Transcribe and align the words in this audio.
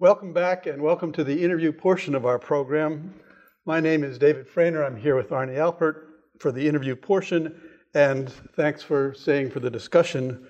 Welcome 0.00 0.32
back 0.32 0.64
and 0.64 0.80
welcome 0.80 1.12
to 1.12 1.22
the 1.22 1.44
interview 1.44 1.72
portion 1.72 2.14
of 2.14 2.24
our 2.24 2.38
program. 2.38 3.12
My 3.66 3.80
name 3.80 4.02
is 4.02 4.16
David 4.16 4.48
Frainer. 4.48 4.82
I'm 4.82 4.96
here 4.96 5.14
with 5.14 5.28
Arnie 5.28 5.58
Alpert 5.58 6.04
for 6.38 6.50
the 6.50 6.66
interview 6.66 6.96
portion, 6.96 7.60
and 7.92 8.32
thanks 8.56 8.82
for 8.82 9.12
staying 9.12 9.50
for 9.50 9.60
the 9.60 9.68
discussion. 9.68 10.46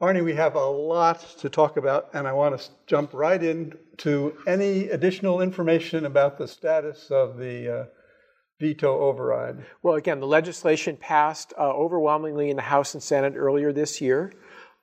Arnie, 0.00 0.24
we 0.24 0.32
have 0.32 0.54
a 0.54 0.64
lot 0.64 1.20
to 1.40 1.50
talk 1.50 1.76
about, 1.76 2.08
and 2.14 2.26
I 2.26 2.32
want 2.32 2.58
to 2.58 2.70
jump 2.86 3.12
right 3.12 3.44
into 3.44 4.38
any 4.46 4.88
additional 4.88 5.42
information 5.42 6.06
about 6.06 6.38
the 6.38 6.48
status 6.48 7.10
of 7.10 7.36
the 7.36 7.80
uh, 7.80 7.84
veto 8.58 9.00
override. 9.00 9.66
Well, 9.82 9.96
again, 9.96 10.18
the 10.18 10.26
legislation 10.26 10.96
passed 10.96 11.52
uh, 11.58 11.70
overwhelmingly 11.72 12.48
in 12.48 12.56
the 12.56 12.62
House 12.62 12.94
and 12.94 13.02
Senate 13.02 13.34
earlier 13.36 13.70
this 13.70 14.00
year. 14.00 14.32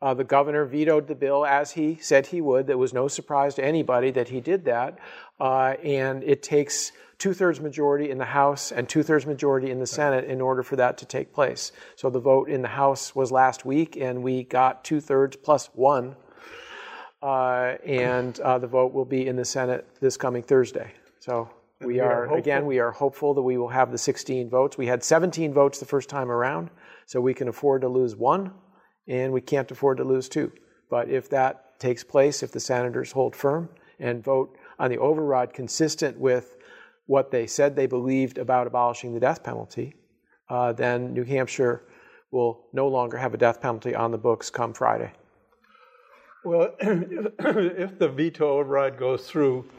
Uh, 0.02 0.16
the 0.16 0.24
governor 0.24 0.66
vetoed 0.66 1.08
the 1.08 1.14
bill 1.14 1.46
as 1.46 1.72
he 1.72 1.98
said 2.02 2.26
he 2.26 2.42
would. 2.42 2.66
There 2.66 2.78
was 2.78 2.94
no 2.94 3.08
surprise 3.08 3.54
to 3.56 3.64
anybody 3.64 4.10
that 4.12 4.30
he 4.30 4.42
did 4.42 4.66
that. 4.66 4.98
Uh, 5.40 5.76
and 5.84 6.24
it 6.24 6.42
takes 6.42 6.92
two 7.20 7.34
thirds 7.34 7.60
majority 7.60 8.10
in 8.10 8.18
the 8.18 8.26
House 8.26 8.72
and 8.72 8.90
two 8.90 9.04
thirds 9.04 9.28
majority 9.28 9.70
in 9.70 9.80
the 9.80 9.86
Senate 9.86 10.26
in 10.26 10.42
order 10.42 10.64
for 10.64 10.76
that 10.78 10.98
to 10.98 11.06
take 11.06 11.32
place. 11.34 11.72
So 11.96 12.10
the 12.10 12.20
vote 12.20 12.50
in 12.50 12.64
the 12.64 12.68
House 12.68 13.14
was 13.14 13.32
last 13.32 13.64
week, 13.64 13.96
and 13.96 14.24
we 14.24 14.44
got 14.44 14.84
two 14.84 15.00
thirds 15.02 15.36
plus 15.36 15.68
one. 15.74 16.16
Uh, 17.22 17.76
and 17.86 18.40
uh, 18.40 18.58
the 18.58 18.66
vote 18.66 18.94
will 18.94 19.06
be 19.06 19.28
in 19.28 19.36
the 19.36 19.46
Senate 19.46 19.88
this 20.00 20.18
coming 20.18 20.42
Thursday. 20.42 20.92
So 21.20 21.48
we, 21.80 21.94
we 21.94 22.00
are, 22.00 22.28
are 22.28 22.38
again, 22.38 22.66
we 22.66 22.80
are 22.80 22.90
hopeful 22.90 23.36
that 23.36 23.44
we 23.44 23.60
will 23.60 23.70
have 23.70 23.92
the 23.92 24.00
16 24.00 24.50
votes. 24.50 24.80
We 24.80 24.88
had 24.88 25.04
17 25.04 25.54
votes 25.54 25.80
the 25.80 25.86
first 25.86 26.10
time 26.10 26.32
around, 26.32 26.72
so 27.06 27.22
we 27.22 27.36
can 27.36 27.48
afford 27.48 27.82
to 27.82 27.88
lose 27.88 28.16
one 28.16 28.52
and 29.08 29.34
we 29.34 29.42
can't 29.42 29.72
afford 29.72 29.98
to 29.98 30.04
lose 30.04 30.30
two. 30.30 30.52
But 30.90 31.10
if 31.10 31.30
that 31.30 31.80
takes 31.80 32.04
place, 32.04 32.44
if 32.44 32.52
the 32.52 32.60
senators 32.60 33.12
hold 33.12 33.36
firm 33.36 33.70
and 34.00 34.24
vote 34.24 34.58
on 34.80 34.90
the 34.90 34.98
override 34.98 35.54
consistent 35.54 36.20
with 36.20 36.58
what 37.06 37.32
they 37.32 37.48
said 37.48 37.76
they 37.76 37.88
believed 37.88 38.38
about 38.38 38.68
abolishing 38.68 39.14
the 39.14 39.20
death 39.20 39.44
penalty, 39.44 39.96
uh, 40.50 40.74
then 40.74 41.14
New 41.14 41.24
Hampshire 41.24 41.84
will 42.32 42.66
no 42.74 42.88
longer 42.88 43.18
have 43.18 43.34
a 43.34 43.38
death 43.38 43.62
penalty 43.62 43.94
on 43.96 44.12
the 44.12 44.18
books 44.18 44.50
come 44.50 44.74
Friday. 44.74 45.12
Well, 46.44 46.76
if 46.80 48.00
the 48.00 48.10
veto 48.10 48.58
override 48.58 48.98
goes 48.98 49.28
through 49.28 49.70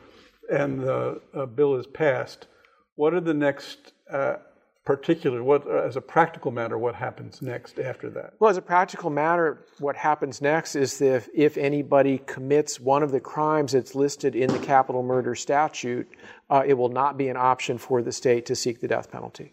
and 0.50 0.80
the 0.80 1.20
uh, 1.34 1.46
bill 1.46 1.76
is 1.76 1.86
passed, 1.86 2.46
what 2.94 3.14
are 3.14 3.20
the 3.20 3.34
next 3.34 3.92
uh, 4.10 4.36
particular, 4.84 5.42
what, 5.44 5.66
uh, 5.66 5.82
as 5.82 5.96
a 5.96 6.00
practical 6.00 6.50
matter, 6.50 6.76
what 6.76 6.94
happens 6.94 7.40
next 7.40 7.78
after 7.78 8.10
that? 8.10 8.34
Well, 8.40 8.50
as 8.50 8.56
a 8.56 8.62
practical 8.62 9.10
matter, 9.10 9.64
what 9.78 9.96
happens 9.96 10.42
next 10.42 10.74
is 10.74 10.98
that 10.98 11.14
if, 11.14 11.28
if 11.34 11.56
anybody 11.56 12.18
commits 12.26 12.80
one 12.80 13.02
of 13.02 13.12
the 13.12 13.20
crimes 13.20 13.72
that's 13.72 13.94
listed 13.94 14.34
in 14.34 14.52
the 14.52 14.58
capital 14.58 15.02
murder 15.02 15.34
statute, 15.34 16.08
uh, 16.50 16.64
it 16.66 16.74
will 16.74 16.88
not 16.88 17.16
be 17.16 17.28
an 17.28 17.36
option 17.36 17.78
for 17.78 18.02
the 18.02 18.12
state 18.12 18.44
to 18.46 18.56
seek 18.56 18.80
the 18.80 18.88
death 18.88 19.10
penalty. 19.10 19.52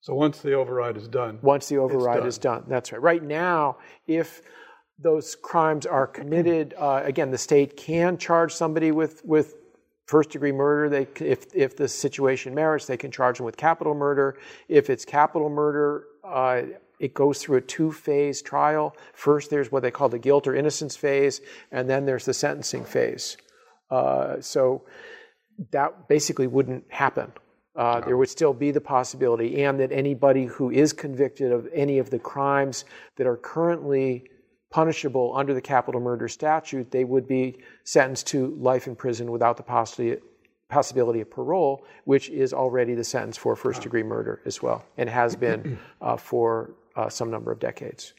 So 0.00 0.14
once 0.14 0.38
the 0.38 0.52
override 0.52 0.96
is 0.96 1.08
done. 1.08 1.40
Once 1.42 1.68
the 1.68 1.78
override 1.78 2.18
done. 2.18 2.28
is 2.28 2.38
done, 2.38 2.64
that's 2.68 2.92
right. 2.92 3.02
Right 3.02 3.22
now, 3.24 3.78
if 4.06 4.42
those 5.00 5.34
crimes 5.34 5.84
are 5.84 6.06
committed, 6.06 6.74
uh, 6.78 7.02
again, 7.04 7.32
the 7.32 7.38
state 7.38 7.76
can 7.76 8.16
charge 8.16 8.52
somebody 8.52 8.92
with 8.92 9.24
with 9.24 9.56
first 10.06 10.30
degree 10.30 10.52
murder, 10.52 10.88
they, 10.88 11.24
if, 11.24 11.46
if 11.54 11.76
the 11.76 11.88
situation 11.88 12.54
merits, 12.54 12.86
they 12.86 12.96
can 12.96 13.10
charge 13.10 13.36
them 13.36 13.44
with 13.44 13.56
capital 13.56 13.94
murder. 13.94 14.38
If 14.68 14.88
it's 14.88 15.04
capital 15.04 15.50
murder, 15.50 16.04
uh, 16.24 16.62
it 16.98 17.12
goes 17.12 17.42
through 17.42 17.58
a 17.58 17.60
two 17.60 17.92
phase 17.92 18.40
trial. 18.40 18.96
First, 19.12 19.50
there's 19.50 19.70
what 19.70 19.82
they 19.82 19.90
call 19.90 20.08
the 20.08 20.18
guilt 20.18 20.46
or 20.46 20.54
innocence 20.54 20.96
phase, 20.96 21.40
and 21.70 21.90
then 21.90 22.06
there's 22.06 22.24
the 22.24 22.34
sentencing 22.34 22.84
phase. 22.84 23.36
Uh, 23.90 24.40
so 24.40 24.84
that 25.72 26.08
basically 26.08 26.46
wouldn't 26.46 26.84
happen. 26.90 27.32
Uh, 27.74 28.00
there 28.00 28.16
would 28.16 28.30
still 28.30 28.54
be 28.54 28.70
the 28.70 28.80
possibility, 28.80 29.62
and 29.62 29.78
that 29.78 29.92
anybody 29.92 30.46
who 30.46 30.70
is 30.70 30.94
convicted 30.94 31.52
of 31.52 31.68
any 31.74 31.98
of 31.98 32.08
the 32.08 32.18
crimes 32.18 32.86
that 33.16 33.26
are 33.26 33.36
currently 33.36 34.24
punishable 34.76 35.32
under 35.34 35.54
the 35.54 35.60
capital 35.62 36.02
murder 36.02 36.28
statute, 36.28 36.90
they 36.90 37.02
would 37.02 37.26
be 37.26 37.56
sentenced 37.84 38.26
to 38.26 38.54
life 38.56 38.86
in 38.86 38.94
prison 38.94 39.30
without 39.30 39.56
the 39.56 39.62
possibility, 39.62 40.20
possibility 40.68 41.22
of 41.22 41.30
parole, 41.30 41.82
which 42.04 42.28
is 42.28 42.52
already 42.52 42.94
the 42.94 43.02
sentence 43.02 43.38
for 43.38 43.56
first 43.56 43.80
degree 43.80 44.02
murder 44.02 44.42
as 44.44 44.62
well, 44.62 44.84
and 44.98 45.08
has 45.08 45.34
been 45.34 45.78
uh, 46.02 46.18
for 46.18 46.74
uh, 46.94 47.08
some 47.08 47.30
number 47.30 47.50
of 47.50 47.58
decades. 47.58 48.12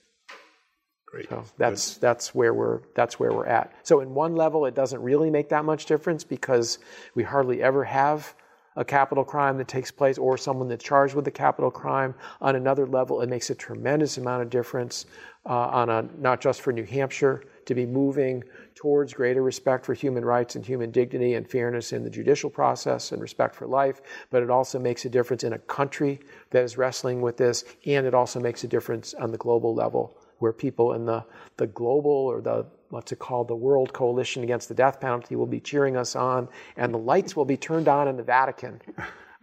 Great. 1.05 1.29
So 1.29 1.43
that's 1.59 1.93
Good. 1.93 2.01
that's 2.01 2.33
where 2.33 2.55
we're 2.55 2.79
that's 2.95 3.19
where 3.19 3.31
we're 3.31 3.45
at. 3.45 3.71
So 3.83 3.99
in 3.99 4.15
one 4.15 4.35
level, 4.35 4.65
it 4.65 4.73
doesn't 4.73 5.01
really 5.03 5.29
make 5.29 5.49
that 5.49 5.63
much 5.63 5.85
difference 5.85 6.23
because 6.23 6.79
we 7.13 7.21
hardly 7.21 7.61
ever 7.61 7.83
have 7.83 8.33
a 8.77 8.85
capital 8.85 9.25
crime 9.25 9.57
that 9.57 9.67
takes 9.67 9.91
place 9.91 10.17
or 10.17 10.37
someone 10.37 10.69
that's 10.69 10.83
charged 10.83 11.15
with 11.15 11.27
a 11.27 11.31
capital 11.31 11.69
crime. 11.69 12.15
On 12.41 12.55
another 12.55 12.87
level, 12.87 13.21
it 13.21 13.27
makes 13.27 13.49
a 13.49 13.55
tremendous 13.55 14.17
amount 14.17 14.43
of 14.43 14.49
difference 14.49 15.05
uh, 15.45 15.67
on 15.67 15.89
a, 15.89 16.07
not 16.19 16.39
just 16.39 16.61
for 16.61 16.71
New 16.71 16.85
Hampshire 16.85 17.43
to 17.65 17.75
be 17.75 17.85
moving 17.85 18.43
towards 18.75 19.13
greater 19.13 19.41
respect 19.41 19.85
for 19.85 19.93
human 19.93 20.23
rights 20.23 20.55
and 20.55 20.65
human 20.65 20.91
dignity 20.91 21.33
and 21.33 21.49
fairness 21.49 21.91
in 21.91 22.03
the 22.03 22.09
judicial 22.09 22.49
process 22.49 23.11
and 23.11 23.21
respect 23.21 23.55
for 23.55 23.65
life, 23.65 24.01
but 24.29 24.43
it 24.43 24.49
also 24.49 24.77
makes 24.79 25.05
a 25.05 25.09
difference 25.09 25.43
in 25.43 25.53
a 25.53 25.59
country 25.59 26.19
that 26.51 26.63
is 26.63 26.77
wrestling 26.77 27.21
with 27.21 27.35
this, 27.35 27.65
and 27.85 28.05
it 28.05 28.13
also 28.13 28.39
makes 28.39 28.63
a 28.63 28.67
difference 28.67 29.13
on 29.15 29.31
the 29.31 29.37
global 29.37 29.73
level 29.73 30.17
where 30.37 30.53
people 30.53 30.93
in 30.93 31.05
the, 31.05 31.25
the 31.57 31.67
global 31.67 32.11
or 32.11 32.41
the 32.41 32.65
what's 32.89 33.11
it 33.11 33.19
called, 33.19 33.47
the 33.47 33.55
World 33.55 33.93
Coalition 33.93 34.43
Against 34.43 34.69
the 34.69 34.75
Death 34.75 34.99
Penalty 34.99 35.35
will 35.35 35.45
be 35.45 35.59
cheering 35.59 35.97
us 35.97 36.15
on, 36.15 36.47
and 36.77 36.93
the 36.93 36.97
lights 36.97 37.35
will 37.35 37.45
be 37.45 37.57
turned 37.57 37.87
on 37.87 38.07
in 38.07 38.17
the 38.17 38.23
Vatican 38.23 38.81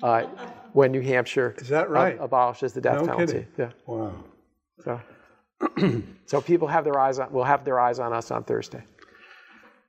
uh, 0.02 0.22
when 0.72 0.92
New 0.92 1.00
Hampshire 1.00 1.54
Is 1.58 1.68
that 1.68 1.90
right? 1.90 2.16
abolishes 2.20 2.72
the 2.72 2.80
death 2.80 3.00
no 3.00 3.06
penalty. 3.06 3.26
Kidding. 3.26 3.46
Yeah. 3.58 3.70
Wow. 3.86 4.12
So, 4.84 5.00
so 6.26 6.40
people 6.40 6.68
have 6.68 6.84
their 6.84 6.98
eyes 6.98 7.18
on, 7.18 7.32
will 7.32 7.44
have 7.44 7.64
their 7.64 7.78
eyes 7.78 7.98
on 7.98 8.12
us 8.12 8.30
on 8.30 8.44
Thursday. 8.44 8.82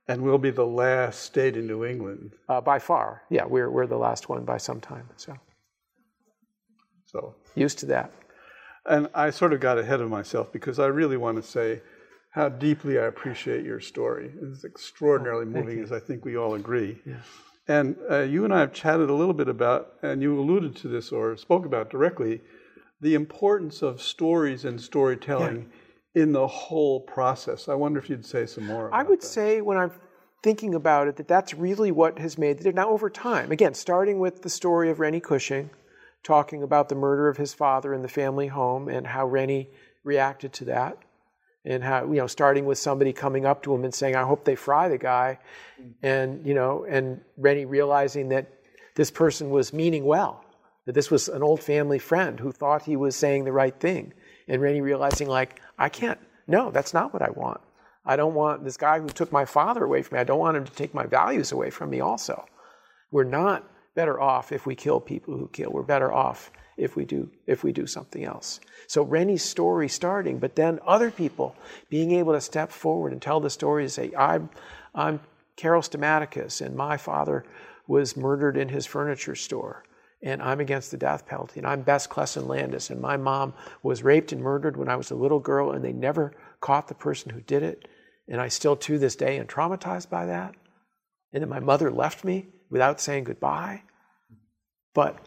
And 0.08 0.22
we'll 0.22 0.38
be 0.38 0.50
the 0.50 0.66
last 0.66 1.22
state 1.22 1.56
in 1.56 1.66
New 1.66 1.84
England. 1.84 2.32
Uh, 2.48 2.60
by 2.60 2.78
far, 2.78 3.22
yeah, 3.28 3.44
we're, 3.44 3.70
we're 3.70 3.88
the 3.88 3.96
last 3.96 4.28
one 4.28 4.44
by 4.44 4.56
some 4.56 4.80
time. 4.80 5.08
So, 5.16 5.34
so 7.06 7.34
used 7.56 7.78
to 7.80 7.86
that. 7.86 8.12
And 8.88 9.08
I 9.14 9.30
sort 9.30 9.52
of 9.52 9.58
got 9.58 9.78
ahead 9.78 10.00
of 10.00 10.08
myself 10.08 10.52
because 10.52 10.78
I 10.78 10.86
really 10.86 11.16
want 11.16 11.38
to 11.38 11.42
say 11.42 11.80
how 12.36 12.50
deeply 12.50 12.98
I 12.98 13.06
appreciate 13.06 13.64
your 13.64 13.80
story. 13.80 14.30
It's 14.42 14.62
extraordinarily 14.62 15.46
oh, 15.46 15.58
moving, 15.58 15.82
as 15.82 15.90
I 15.90 15.98
think 15.98 16.22
we 16.26 16.36
all 16.36 16.54
agree. 16.54 16.98
Yeah. 17.06 17.14
And 17.66 17.96
uh, 18.10 18.20
you 18.20 18.44
and 18.44 18.52
I 18.52 18.60
have 18.60 18.74
chatted 18.74 19.08
a 19.08 19.14
little 19.14 19.34
bit 19.34 19.48
about, 19.48 19.94
and 20.02 20.20
you 20.20 20.38
alluded 20.38 20.76
to 20.76 20.88
this 20.88 21.12
or 21.12 21.34
spoke 21.38 21.64
about 21.64 21.88
directly, 21.88 22.42
the 23.00 23.14
importance 23.14 23.80
of 23.80 24.02
stories 24.02 24.66
and 24.66 24.78
storytelling 24.78 25.70
yeah. 26.14 26.22
in 26.22 26.32
the 26.32 26.46
whole 26.46 27.00
process. 27.00 27.70
I 27.70 27.74
wonder 27.74 27.98
if 27.98 28.10
you'd 28.10 28.26
say 28.26 28.44
some 28.44 28.66
more. 28.66 28.94
I 28.94 29.02
would 29.02 29.22
that. 29.22 29.26
say 29.26 29.62
when 29.62 29.78
I'm 29.78 29.92
thinking 30.42 30.74
about 30.74 31.08
it 31.08 31.16
that 31.16 31.28
that's 31.28 31.54
really 31.54 31.90
what 31.90 32.18
has 32.18 32.36
made 32.36 32.64
it. 32.64 32.74
Now, 32.74 32.90
over 32.90 33.08
time, 33.08 33.50
again, 33.50 33.72
starting 33.72 34.18
with 34.18 34.42
the 34.42 34.50
story 34.50 34.90
of 34.90 35.00
Rennie 35.00 35.20
Cushing, 35.20 35.70
talking 36.22 36.62
about 36.62 36.90
the 36.90 36.94
murder 36.96 37.28
of 37.28 37.38
his 37.38 37.54
father 37.54 37.94
in 37.94 38.02
the 38.02 38.08
family 38.08 38.48
home 38.48 38.88
and 38.88 39.06
how 39.06 39.26
Rennie 39.26 39.70
reacted 40.04 40.52
to 40.52 40.66
that 40.66 40.98
and 41.66 41.82
how 41.82 42.04
you 42.04 42.14
know 42.14 42.26
starting 42.26 42.64
with 42.64 42.78
somebody 42.78 43.12
coming 43.12 43.44
up 43.44 43.62
to 43.62 43.74
him 43.74 43.84
and 43.84 43.94
saying 43.94 44.16
i 44.16 44.22
hope 44.22 44.44
they 44.44 44.54
fry 44.54 44.88
the 44.88 44.96
guy 44.96 45.38
mm-hmm. 45.80 45.90
and 46.06 46.46
you 46.46 46.54
know 46.54 46.86
and 46.88 47.20
rennie 47.36 47.64
realizing 47.64 48.28
that 48.28 48.46
this 48.94 49.10
person 49.10 49.50
was 49.50 49.72
meaning 49.72 50.04
well 50.04 50.44
that 50.86 50.94
this 50.94 51.10
was 51.10 51.28
an 51.28 51.42
old 51.42 51.60
family 51.60 51.98
friend 51.98 52.38
who 52.38 52.52
thought 52.52 52.82
he 52.82 52.96
was 52.96 53.16
saying 53.16 53.44
the 53.44 53.52
right 53.52 53.78
thing 53.80 54.12
and 54.48 54.62
rennie 54.62 54.80
realizing 54.80 55.28
like 55.28 55.60
i 55.78 55.88
can't 55.88 56.20
no 56.46 56.70
that's 56.70 56.94
not 56.94 57.12
what 57.12 57.22
i 57.22 57.30
want. 57.30 57.60
I 58.08 58.14
don't 58.14 58.34
want 58.34 58.62
this 58.62 58.76
guy 58.76 59.00
who 59.00 59.08
took 59.08 59.32
my 59.32 59.44
father 59.44 59.84
away 59.84 60.02
from 60.02 60.16
me 60.16 60.20
i 60.20 60.24
don't 60.24 60.38
want 60.38 60.56
him 60.56 60.64
to 60.64 60.72
take 60.72 60.94
my 60.94 61.06
values 61.06 61.50
away 61.52 61.70
from 61.70 61.90
me 61.90 62.00
also. 62.00 62.46
We're 63.10 63.24
not 63.24 63.68
better 63.96 64.20
off 64.20 64.52
if 64.52 64.66
we 64.66 64.76
kill 64.76 65.00
people 65.00 65.36
who 65.36 65.48
kill 65.48 65.70
we're 65.72 65.82
better 65.82 66.12
off 66.12 66.52
if 66.76 66.96
we 66.96 67.04
do 67.04 67.30
if 67.46 67.64
we 67.64 67.72
do 67.72 67.86
something 67.86 68.24
else. 68.24 68.60
So 68.86 69.02
Rennie's 69.02 69.42
story 69.42 69.88
starting, 69.88 70.38
but 70.38 70.56
then 70.56 70.78
other 70.86 71.10
people 71.10 71.56
being 71.88 72.12
able 72.12 72.32
to 72.32 72.40
step 72.40 72.70
forward 72.70 73.12
and 73.12 73.20
tell 73.20 73.40
the 73.40 73.50
story 73.50 73.84
and 73.84 73.92
say, 73.92 74.12
I'm 74.16 74.50
I'm 74.94 75.20
Carol 75.56 75.82
Stamatakis, 75.82 76.64
and 76.64 76.76
my 76.76 76.96
father 76.96 77.44
was 77.86 78.16
murdered 78.16 78.56
in 78.56 78.68
his 78.68 78.84
furniture 78.84 79.34
store, 79.34 79.84
and 80.22 80.42
I'm 80.42 80.60
against 80.60 80.90
the 80.90 80.96
death 80.96 81.26
penalty, 81.26 81.60
and 81.60 81.66
I'm 81.66 81.82
Bess 81.82 82.06
Klassen 82.06 82.46
Landis, 82.46 82.90
and 82.90 83.00
my 83.00 83.16
mom 83.16 83.54
was 83.82 84.02
raped 84.02 84.32
and 84.32 84.42
murdered 84.42 84.76
when 84.76 84.88
I 84.88 84.96
was 84.96 85.10
a 85.10 85.16
little 85.16 85.40
girl, 85.40 85.72
and 85.72 85.84
they 85.84 85.92
never 85.92 86.32
caught 86.60 86.88
the 86.88 86.94
person 86.94 87.30
who 87.30 87.40
did 87.40 87.62
it, 87.62 87.88
and 88.28 88.40
I 88.40 88.48
still 88.48 88.76
to 88.76 88.98
this 88.98 89.16
day 89.16 89.38
am 89.38 89.46
traumatized 89.46 90.10
by 90.10 90.26
that. 90.26 90.54
And 91.32 91.42
then 91.42 91.48
my 91.48 91.60
mother 91.60 91.90
left 91.90 92.24
me 92.24 92.46
without 92.70 93.00
saying 93.00 93.24
goodbye. 93.24 93.82
But 94.94 95.18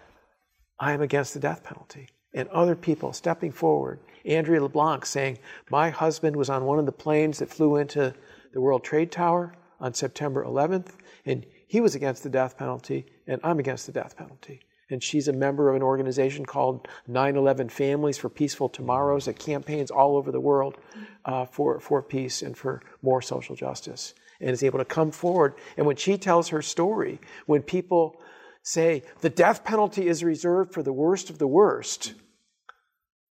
I 0.80 0.94
am 0.94 1.02
against 1.02 1.34
the 1.34 1.40
death 1.40 1.64
penalty. 1.64 2.10
And 2.34 2.48
other 2.50 2.76
people 2.76 3.12
stepping 3.12 3.52
forward. 3.52 4.00
Andrea 4.26 4.62
LeBlanc 4.62 5.06
saying, 5.06 5.40
My 5.72 5.90
husband 5.90 6.36
was 6.36 6.50
on 6.50 6.66
one 6.66 6.80
of 6.80 6.86
the 6.86 6.92
planes 6.92 7.40
that 7.40 7.50
flew 7.50 7.78
into 7.78 8.14
the 8.54 8.62
World 8.62 8.84
Trade 8.84 9.12
Tower 9.12 9.54
on 9.80 9.94
September 9.94 10.44
11th, 10.46 10.92
and 11.26 11.46
he 11.68 11.82
was 11.82 11.96
against 11.96 12.24
the 12.24 12.30
death 12.30 12.58
penalty, 12.58 13.06
and 13.28 13.40
I'm 13.44 13.60
against 13.60 13.86
the 13.86 13.92
death 13.92 14.18
penalty. 14.18 14.62
And 14.92 15.04
she's 15.04 15.28
a 15.28 15.34
member 15.34 15.70
of 15.70 15.76
an 15.76 15.84
organization 15.84 16.46
called 16.46 16.88
9 17.08 17.36
11 17.36 17.70
Families 17.70 18.18
for 18.18 18.30
Peaceful 18.30 18.70
Tomorrows 18.70 19.26
that 19.26 19.38
campaigns 19.38 19.92
all 19.92 20.18
over 20.18 20.32
the 20.32 20.40
world 20.40 20.78
uh, 21.26 21.46
for, 21.46 21.80
for 21.80 22.02
peace 22.02 22.42
and 22.42 22.58
for 22.58 22.82
more 23.02 23.22
social 23.22 23.56
justice. 23.56 24.16
And 24.42 24.50
is 24.50 24.64
able 24.64 24.80
to 24.80 24.86
come 24.86 25.12
forward. 25.12 25.56
And 25.78 25.86
when 25.86 25.98
she 25.98 26.18
tells 26.18 26.48
her 26.48 26.62
story, 26.62 27.20
when 27.46 27.62
people 27.62 28.20
say 28.64 29.04
the 29.22 29.30
death 29.30 29.64
penalty 29.64 30.08
is 30.08 30.24
reserved 30.24 30.74
for 30.74 30.84
the 30.84 30.94
worst 30.94 31.30
of 31.30 31.38
the 31.38 31.48
worst, 31.48 32.14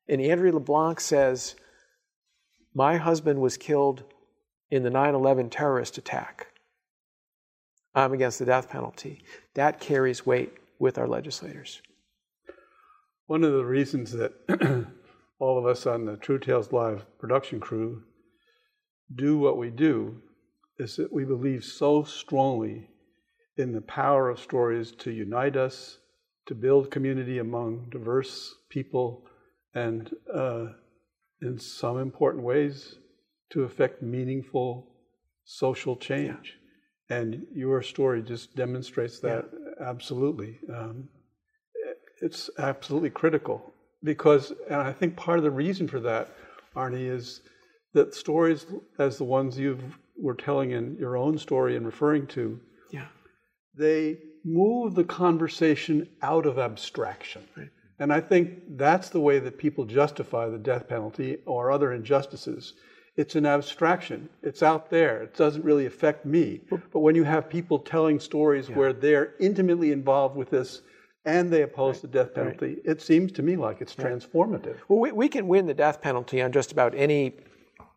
and 0.09 0.21
Andrea 0.21 0.53
LeBlanc 0.53 1.01
says, 1.01 1.55
My 2.75 2.97
husband 2.97 3.41
was 3.41 3.57
killed 3.57 4.05
in 4.71 4.83
the 4.83 4.91
9 4.91 5.15
11 5.15 5.51
terrorist 5.51 5.99
attack. 5.99 6.49
I'm 7.95 8.13
against 8.13 8.39
the 8.39 8.45
death 8.45 8.69
penalty. 8.69 9.23
That 9.55 9.81
carries 9.81 10.27
weight 10.27 10.53
with 10.79 10.99
our 10.99 11.07
legislators. 11.07 11.81
One 13.27 13.45
of 13.45 13.53
the 13.53 13.65
reasons 13.65 14.13
that 14.13 14.33
all 15.39 15.59
of 15.59 15.67
us 15.67 15.87
on 15.87 16.05
the 16.05 16.17
True 16.17 16.39
Tales 16.39 16.73
Live 16.73 17.07
production 17.19 17.61
crew 17.61 18.03
do 19.15 19.39
what 19.39 19.57
we 19.57 19.71
do 19.71 20.21
is 20.79 20.97
that 20.97 21.13
we 21.13 21.25
believe 21.25 21.65
so 21.65 22.03
strongly 22.03 22.89
in 23.57 23.73
the 23.73 23.81
power 23.81 24.31
of 24.31 24.41
stories 24.41 24.93
to 24.93 25.11
unite 25.11 25.57
us, 25.57 25.99
to 26.47 26.55
build 26.55 26.91
community 26.91 27.39
among 27.39 27.89
diverse 27.91 28.55
people, 28.69 29.25
and 29.75 30.15
uh, 30.33 30.67
in 31.43 31.59
some 31.59 31.99
important 31.99 32.45
ways 32.45 32.97
to 33.51 33.63
affect 33.65 34.03
meaningful 34.03 34.87
social 35.45 35.97
change. 35.97 36.57
Yeah. 37.11 37.19
And 37.19 37.47
your 37.55 37.83
story 37.83 38.23
just 38.23 38.57
demonstrates 38.57 39.21
that 39.21 39.49
yeah. 39.53 39.89
absolutely. 39.89 40.59
Um, 40.73 41.09
it's 42.23 42.49
absolutely 42.59 43.11
critical 43.11 43.75
because, 44.03 44.53
and 44.71 44.81
I 44.81 44.93
think 44.93 45.17
part 45.17 45.39
of 45.39 45.45
the 45.45 45.51
reason 45.51 45.87
for 45.87 46.01
that, 46.01 46.31
Arnie, 46.75 47.11
is 47.11 47.43
that 47.93 48.15
stories 48.15 48.67
as 48.99 49.19
the 49.19 49.25
ones 49.25 49.59
you 49.59 49.79
were 50.17 50.35
telling 50.35 50.71
in 50.71 50.97
your 50.99 51.17
own 51.17 51.37
story 51.39 51.77
and 51.77 51.85
referring 51.85 52.27
to, 52.29 52.59
yeah. 52.91 53.07
They 53.77 54.19
move 54.45 54.95
the 54.95 55.05
conversation 55.05 56.09
out 56.23 56.47
of 56.47 56.59
abstraction. 56.59 57.43
Right. 57.57 57.71
And 57.99 58.13
I 58.13 58.21
think 58.21 58.77
that's 58.77 59.09
the 59.09 59.21
way 59.21 59.39
that 59.39 59.57
people 59.57 59.85
justify 59.85 60.49
the 60.49 60.59
death 60.59 60.89
penalty 60.89 61.39
or 61.47 61.71
other 61.71 61.93
injustices. 61.93 62.75
It's 63.17 63.37
an 63.37 63.47
abstraction. 63.47 64.29
It's 64.43 64.63
out 64.63 64.91
there. 64.91 65.23
It 65.23 65.37
doesn't 65.37 65.65
really 65.65 65.87
affect 65.87 66.27
me. 66.27 66.61
But 66.69 66.99
when 66.99 67.15
you 67.15 67.23
have 67.23 67.49
people 67.49 67.79
telling 67.79 68.19
stories 68.19 68.69
yeah. 68.69 68.77
where 68.77 68.93
they're 68.93 69.35
intimately 69.39 69.93
involved 69.93 70.37
with 70.37 70.51
this 70.51 70.83
and 71.25 71.51
they 71.51 71.63
oppose 71.63 71.97
right. 71.97 72.03
the 72.03 72.09
death 72.09 72.35
penalty, 72.35 72.67
right. 72.67 72.83
it 72.85 73.01
seems 73.01 73.31
to 73.33 73.43
me 73.43 73.57
like 73.57 73.81
it's 73.81 73.95
transformative. 73.95 74.77
Well, 74.89 74.99
we, 74.99 75.13
we 75.13 75.29
can 75.29 75.47
win 75.47 75.67
the 75.67 75.75
death 75.75 76.03
penalty 76.03 76.43
on 76.43 76.51
just 76.51 76.73
about 76.73 76.93
any 76.97 77.37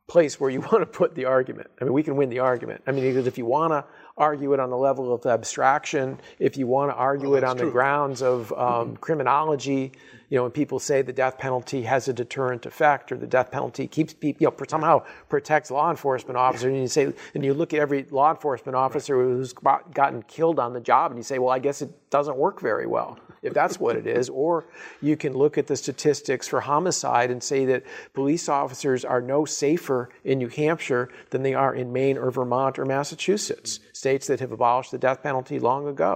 place 0.07 0.39
where 0.39 0.51
you 0.51 0.61
want 0.71 0.81
to 0.81 0.85
put 0.85 1.15
the 1.15 1.25
argument. 1.25 1.69
I 1.81 1.85
mean, 1.85 1.93
we 1.93 2.03
can 2.03 2.15
win 2.15 2.29
the 2.29 2.39
argument. 2.39 2.83
I 2.85 2.91
mean, 2.91 3.03
because 3.03 3.25
if 3.25 3.39
you 3.39 3.45
want 3.47 3.73
to 3.73 3.83
argue 4.17 4.53
it 4.53 4.59
on 4.59 4.69
the 4.69 4.77
level 4.77 5.13
of 5.13 5.25
abstraction, 5.25 6.19
if 6.39 6.57
you 6.57 6.67
want 6.67 6.91
to 6.91 6.95
argue 6.95 7.29
well, 7.29 7.37
it 7.37 7.43
on 7.43 7.57
true. 7.57 7.67
the 7.67 7.71
grounds 7.71 8.21
of 8.21 8.51
um, 8.53 8.57
mm-hmm. 8.57 8.95
criminology, 8.95 9.91
you 10.29 10.37
know, 10.37 10.43
when 10.43 10.51
people 10.51 10.79
say 10.79 11.01
the 11.01 11.13
death 11.13 11.37
penalty 11.37 11.83
has 11.83 12.07
a 12.07 12.13
deterrent 12.13 12.65
effect 12.65 13.11
or 13.11 13.17
the 13.17 13.27
death 13.27 13.51
penalty 13.51 13.87
keeps 13.87 14.13
people, 14.13 14.43
you 14.43 14.47
know, 14.47 14.65
somehow 14.67 15.03
protects 15.29 15.71
law 15.71 15.89
enforcement 15.89 16.35
officers, 16.35 16.73
and 16.73 16.81
you 16.81 16.87
say, 16.87 17.13
and 17.33 17.45
you 17.45 17.53
look 17.53 17.73
at 17.73 17.79
every 17.79 18.05
law 18.09 18.31
enforcement 18.31 18.75
officer 18.75 19.21
who's 19.21 19.53
gotten 19.53 20.23
killed 20.23 20.59
on 20.59 20.73
the 20.73 20.81
job, 20.81 21.11
and 21.11 21.19
you 21.19 21.23
say, 21.23 21.39
well, 21.39 21.51
I 21.51 21.59
guess 21.59 21.81
it 21.81 22.09
doesn't 22.09 22.35
work 22.35 22.59
very 22.59 22.87
well 22.87 23.17
if 23.41 23.53
that's 23.53 23.79
what 23.79 23.95
it 23.95 24.07
is. 24.07 24.29
Or 24.29 24.65
you 25.01 25.15
can 25.15 25.33
look 25.33 25.57
at 25.57 25.67
the 25.67 25.75
statistics 25.75 26.47
for 26.47 26.61
homicide 26.61 27.31
and 27.31 27.41
say 27.41 27.65
that 27.65 27.83
police 28.13 28.49
officers 28.49 29.05
are 29.05 29.21
no 29.21 29.45
safer 29.45 30.09
in 30.23 30.39
New 30.39 30.49
Hampshire 30.49 31.09
than 31.29 31.43
they 31.43 31.53
are 31.53 31.73
in 31.73 31.93
Maine 31.93 32.17
or 32.17 32.31
Vermont 32.31 32.77
or 32.79 32.85
Massachusetts, 32.85 33.79
states 34.07 34.27
that 34.27 34.39
have 34.39 34.53
abolished 34.53 34.91
the 34.91 34.97
death 34.97 35.21
penalty 35.21 35.59
long 35.59 35.85
ago. 35.85 36.13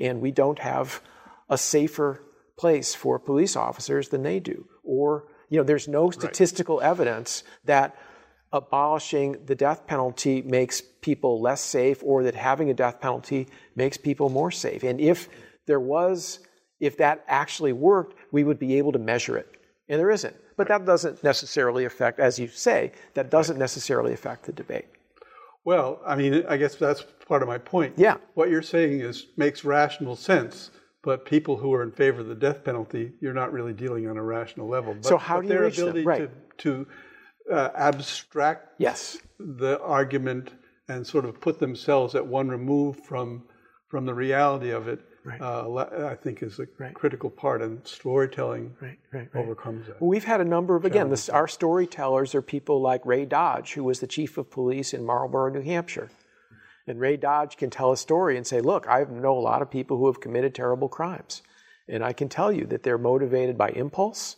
And 0.00 0.22
we 0.22 0.30
don't 0.30 0.58
have 0.60 1.02
a 1.50 1.58
safer 1.58 2.22
place 2.56 2.94
for 2.94 3.18
police 3.18 3.54
officers 3.54 4.08
than 4.08 4.22
they 4.22 4.40
do. 4.40 4.66
Or, 4.82 5.26
you 5.50 5.58
know, 5.58 5.64
there's 5.64 5.86
no 5.86 6.10
statistical 6.10 6.78
right. 6.78 6.88
evidence 6.88 7.44
that 7.66 7.96
abolishing 8.50 9.44
the 9.44 9.54
death 9.54 9.86
penalty 9.86 10.40
makes 10.40 10.80
people 10.80 11.40
less 11.48 11.60
safe 11.60 11.98
or 12.02 12.22
that 12.22 12.34
having 12.34 12.70
a 12.70 12.74
death 12.74 12.98
penalty 12.98 13.48
makes 13.76 13.98
people 13.98 14.30
more 14.30 14.50
safe. 14.50 14.82
And 14.82 14.98
if 14.98 15.28
there 15.66 15.80
was 15.80 16.40
if 16.80 16.96
that 16.96 17.24
actually 17.28 17.72
worked, 17.72 18.14
we 18.32 18.42
would 18.44 18.58
be 18.58 18.78
able 18.78 18.92
to 18.92 18.98
measure 18.98 19.36
it. 19.36 19.48
And 19.88 19.98
there 20.00 20.10
isn't. 20.10 20.36
But 20.56 20.68
that 20.68 20.84
doesn't 20.84 21.22
necessarily 21.22 21.84
affect, 21.84 22.20
as 22.20 22.38
you 22.38 22.48
say, 22.48 22.92
that 23.14 23.30
doesn't 23.30 23.58
necessarily 23.58 24.12
affect 24.12 24.44
the 24.46 24.52
debate. 24.52 24.86
Well, 25.64 26.00
I 26.06 26.14
mean, 26.14 26.44
I 26.48 26.56
guess 26.56 26.74
that's 26.74 27.04
part 27.26 27.42
of 27.42 27.48
my 27.48 27.58
point. 27.58 27.94
Yeah. 27.96 28.16
What 28.34 28.50
you're 28.50 28.62
saying 28.62 29.00
is 29.00 29.26
makes 29.36 29.64
rational 29.64 30.16
sense, 30.16 30.70
but 31.02 31.24
people 31.24 31.56
who 31.56 31.72
are 31.72 31.82
in 31.82 31.90
favor 31.90 32.20
of 32.20 32.26
the 32.26 32.34
death 32.34 32.64
penalty, 32.64 33.12
you're 33.20 33.34
not 33.34 33.52
really 33.52 33.72
dealing 33.72 34.08
on 34.08 34.16
a 34.16 34.22
rational 34.22 34.68
level. 34.68 34.94
But, 34.94 35.06
so 35.06 35.16
how 35.16 35.40
do 35.40 35.46
you 35.46 35.54
their 35.54 35.62
reach 35.62 35.78
ability 35.78 36.00
them? 36.00 36.08
Right. 36.08 36.58
to, 36.58 36.86
to 37.46 37.54
uh, 37.54 37.70
abstract 37.76 38.74
yes. 38.78 39.18
the 39.38 39.80
argument 39.80 40.52
and 40.88 41.06
sort 41.06 41.24
of 41.24 41.40
put 41.40 41.58
themselves 41.58 42.14
at 42.14 42.26
one 42.26 42.48
remove 42.48 43.00
from 43.04 43.44
from 43.88 44.06
the 44.06 44.14
reality 44.14 44.70
of 44.70 44.88
it 44.88 45.00
right. 45.24 45.40
uh, 45.40 46.08
I 46.08 46.14
think 46.14 46.42
is 46.42 46.58
a 46.58 46.66
right. 46.78 46.94
critical 46.94 47.30
part, 47.30 47.62
and 47.62 47.84
storytelling 47.86 48.74
right, 48.80 48.98
right, 49.12 49.28
overcomes 49.34 49.86
that. 49.86 50.00
Well, 50.00 50.10
we've 50.10 50.24
had 50.24 50.40
a 50.40 50.44
number 50.44 50.76
of, 50.76 50.84
again, 50.84 51.10
this, 51.10 51.28
our 51.28 51.48
storytellers 51.48 52.34
are 52.34 52.42
people 52.42 52.80
like 52.80 53.04
Ray 53.04 53.24
Dodge, 53.24 53.72
who 53.72 53.84
was 53.84 54.00
the 54.00 54.06
chief 54.06 54.38
of 54.38 54.50
police 54.50 54.94
in 54.94 55.04
Marlborough, 55.04 55.52
New 55.52 55.62
Hampshire. 55.62 56.10
And 56.86 57.00
Ray 57.00 57.16
Dodge 57.16 57.56
can 57.56 57.70
tell 57.70 57.92
a 57.92 57.96
story 57.96 58.36
and 58.36 58.46
say, 58.46 58.60
look, 58.60 58.86
I 58.88 59.04
know 59.04 59.38
a 59.38 59.40
lot 59.40 59.62
of 59.62 59.70
people 59.70 59.96
who 59.96 60.06
have 60.06 60.20
committed 60.20 60.54
terrible 60.54 60.88
crimes. 60.88 61.42
And 61.88 62.04
I 62.04 62.12
can 62.12 62.28
tell 62.28 62.52
you 62.52 62.66
that 62.66 62.82
they're 62.82 62.98
motivated 62.98 63.56
by 63.56 63.70
impulse, 63.70 64.36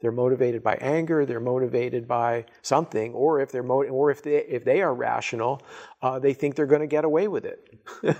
they're 0.00 0.12
motivated 0.12 0.62
by 0.62 0.74
anger. 0.76 1.26
They're 1.26 1.40
motivated 1.40 2.08
by 2.08 2.46
something, 2.62 3.12
or 3.12 3.40
if 3.40 3.52
they're 3.52 3.62
mo- 3.62 3.84
or 3.84 4.10
if 4.10 4.22
they 4.22 4.36
if 4.36 4.64
they 4.64 4.80
are 4.80 4.94
rational, 4.94 5.62
uh, 6.00 6.18
they 6.18 6.32
think 6.32 6.54
they're 6.54 6.66
going 6.66 6.80
to 6.80 6.86
get 6.86 7.04
away 7.04 7.28
with 7.28 7.44
it. 7.44 7.78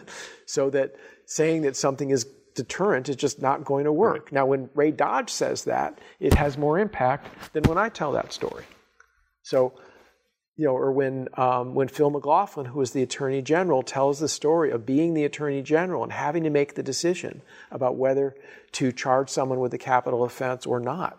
so 0.47 0.71
that 0.71 0.95
saying 1.25 1.63
that 1.63 1.77
something 1.77 2.11
is 2.11 2.27
deterrent 2.55 3.09
is 3.09 3.17
just 3.17 3.41
not 3.41 3.65
going 3.65 3.85
to 3.85 3.93
work. 3.93 4.25
Right. 4.27 4.33
Now, 4.33 4.47
when 4.47 4.69
Ray 4.75 4.91
Dodge 4.91 5.31
says 5.31 5.65
that, 5.65 5.99
it 6.19 6.35
has 6.35 6.59
more 6.59 6.79
impact 6.79 7.53
than 7.55 7.63
when 7.65 7.79
I 7.79 7.89
tell 7.89 8.13
that 8.13 8.33
story. 8.33 8.65
So, 9.43 9.73
you 10.57 10.67
know, 10.67 10.77
or 10.77 10.93
when 10.93 11.29
um, 11.39 11.75
when 11.75 11.89
Phil 11.89 12.11
McLaughlin, 12.11 12.67
who 12.67 12.81
is 12.83 12.91
the 12.91 13.03
Attorney 13.03 13.41
General, 13.41 13.83
tells 13.83 14.21
the 14.21 14.29
story 14.29 14.71
of 14.71 14.85
being 14.85 15.15
the 15.15 15.25
Attorney 15.25 15.63
General 15.63 16.03
and 16.03 16.13
having 16.13 16.45
to 16.45 16.51
make 16.51 16.75
the 16.75 16.83
decision 16.83 17.41
about 17.71 17.97
whether 17.97 18.37
to 18.73 18.93
charge 18.93 19.31
someone 19.31 19.61
with 19.61 19.73
a 19.73 19.79
capital 19.79 20.25
offense 20.25 20.67
or 20.67 20.79
not 20.79 21.19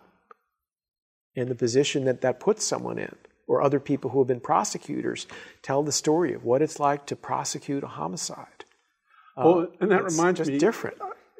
and 1.36 1.48
the 1.48 1.54
position 1.54 2.04
that 2.04 2.20
that 2.20 2.40
puts 2.40 2.64
someone 2.64 2.98
in, 2.98 3.14
or 3.46 3.62
other 3.62 3.80
people 3.80 4.10
who 4.10 4.20
have 4.20 4.28
been 4.28 4.40
prosecutors 4.40 5.26
tell 5.62 5.82
the 5.82 5.92
story 5.92 6.32
of 6.32 6.44
what 6.44 6.62
it's 6.62 6.78
like 6.80 7.06
to 7.06 7.16
prosecute 7.16 7.82
a 7.82 7.88
homicide. 7.88 8.64
Uh, 9.36 9.42
well, 9.44 9.66
and 9.80 9.90
that 9.90 10.04
reminds 10.04 10.38
just 10.38 10.50
me, 10.50 10.58
different. 10.58 10.98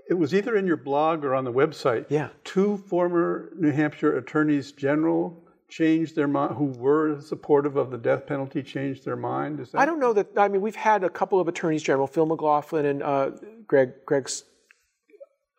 It 0.08 0.14
was 0.14 0.34
either 0.34 0.56
in 0.56 0.66
your 0.66 0.76
blog 0.76 1.24
or 1.24 1.34
on 1.34 1.44
the 1.44 1.52
website. 1.52 2.06
Yeah. 2.08 2.28
Two 2.44 2.78
former 2.78 3.50
New 3.58 3.70
Hampshire 3.70 4.16
attorneys 4.16 4.72
general 4.72 5.42
changed 5.68 6.14
their 6.14 6.28
mind, 6.28 6.54
who 6.56 6.66
were 6.66 7.18
supportive 7.20 7.76
of 7.76 7.90
the 7.90 7.96
death 7.96 8.26
penalty, 8.26 8.62
changed 8.62 9.04
their 9.04 9.16
mind. 9.16 9.60
Is 9.60 9.72
that 9.72 9.80
I 9.80 9.86
don't 9.86 10.00
know 10.00 10.12
that. 10.12 10.28
I 10.36 10.48
mean, 10.48 10.60
we've 10.60 10.76
had 10.76 11.02
a 11.02 11.10
couple 11.10 11.40
of 11.40 11.48
attorneys 11.48 11.82
general, 11.82 12.06
Phil 12.06 12.26
McLaughlin 12.26 12.84
and 12.84 13.02
uh, 13.02 13.30
Greg 13.66 13.92
Greg 14.04 14.28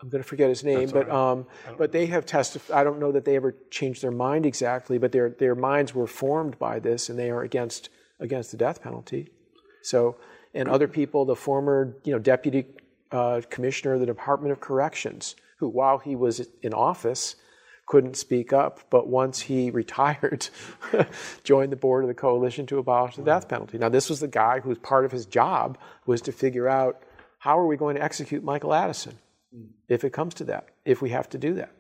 I'm 0.04 0.10
going 0.10 0.22
to 0.22 0.28
forget 0.28 0.50
his 0.50 0.66
name, 0.66 0.90
but 0.90 1.08
right. 1.08 1.32
um, 1.32 1.48
but 1.78 1.94
they 1.94 2.08
have 2.08 2.26
testified. 2.26 2.76
I 2.76 2.84
don't 2.84 3.00
know 3.00 3.14
that 3.14 3.24
they 3.24 3.38
ever 3.38 3.56
changed 3.72 4.02
their 4.02 4.12
mind 4.12 4.46
exactly, 4.46 4.98
but 4.98 5.14
their 5.14 5.30
their 5.30 5.56
minds 5.56 5.96
were 5.96 6.08
formed 6.08 6.60
by 6.60 6.80
this, 6.80 7.08
and 7.08 7.18
they 7.18 7.32
are 7.32 7.42
against 7.42 7.88
against 8.20 8.52
the 8.52 8.58
death 8.58 8.84
penalty. 8.84 9.30
So, 9.82 10.18
and 10.54 10.68
other 10.68 10.90
people, 10.90 11.24
the 11.24 11.38
former 11.38 11.96
you 12.04 12.12
know 12.12 12.20
deputy 12.20 12.66
uh, 13.14 13.42
commissioner 13.50 13.94
of 13.94 14.02
the 14.02 14.06
Department 14.06 14.52
of 14.52 14.60
Corrections, 14.60 15.38
who 15.60 15.70
while 15.70 16.00
he 16.00 16.18
was 16.18 16.46
in 16.62 16.74
office 16.74 17.38
couldn't 17.86 18.18
speak 18.18 18.52
up, 18.52 18.82
but 18.90 19.08
once 19.08 19.40
he 19.40 19.72
retired, 19.82 20.50
joined 21.46 21.72
the 21.72 21.78
board 21.78 22.04
of 22.04 22.10
the 22.10 22.14
coalition 22.14 22.66
to 22.66 22.78
abolish 22.78 23.16
the 23.16 23.24
death 23.24 23.48
penalty. 23.48 23.78
Now, 23.78 23.88
this 23.88 24.10
was 24.10 24.20
the 24.20 24.28
guy 24.28 24.60
whose 24.60 24.80
part 24.80 25.06
of 25.06 25.14
his 25.14 25.26
job 25.26 25.78
was 26.06 26.20
to 26.24 26.34
figure 26.34 26.68
out 26.68 27.04
how 27.40 27.58
are 27.58 27.68
we 27.68 27.78
going 27.78 27.96
to 27.96 28.04
execute 28.04 28.44
Michael 28.44 28.74
Addison 28.74 29.18
if 29.90 30.04
it 30.04 30.12
comes 30.14 30.34
to 30.36 30.44
that, 30.46 30.70
if 30.86 31.02
we 31.02 31.10
have 31.10 31.30
to 31.30 31.38
do 31.38 31.54
that. 31.56 31.72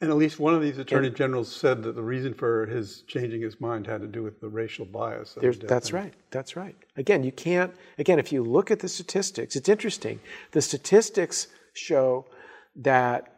And 0.00 0.10
at 0.10 0.16
least 0.16 0.40
one 0.40 0.52
of 0.52 0.60
these 0.60 0.78
attorney 0.78 1.10
generals 1.10 1.54
said 1.54 1.84
that 1.84 1.94
the 1.94 2.02
reason 2.02 2.34
for 2.34 2.66
his 2.66 3.02
changing 3.06 3.40
his 3.40 3.60
mind 3.60 3.86
had 3.86 4.00
to 4.00 4.08
do 4.08 4.24
with 4.24 4.40
the 4.40 4.48
racial 4.48 4.84
bias. 4.84 5.38
That's 5.68 5.92
right. 5.92 6.12
That's 6.32 6.56
right. 6.56 6.74
Again, 6.96 7.22
you 7.22 7.30
can't, 7.30 7.72
again, 7.98 8.18
if 8.18 8.32
you 8.32 8.42
look 8.42 8.72
at 8.72 8.80
the 8.80 8.88
statistics, 8.88 9.54
it's 9.54 9.68
interesting. 9.68 10.18
The 10.50 10.60
statistics 10.60 11.46
show 11.74 12.26
that 12.74 13.32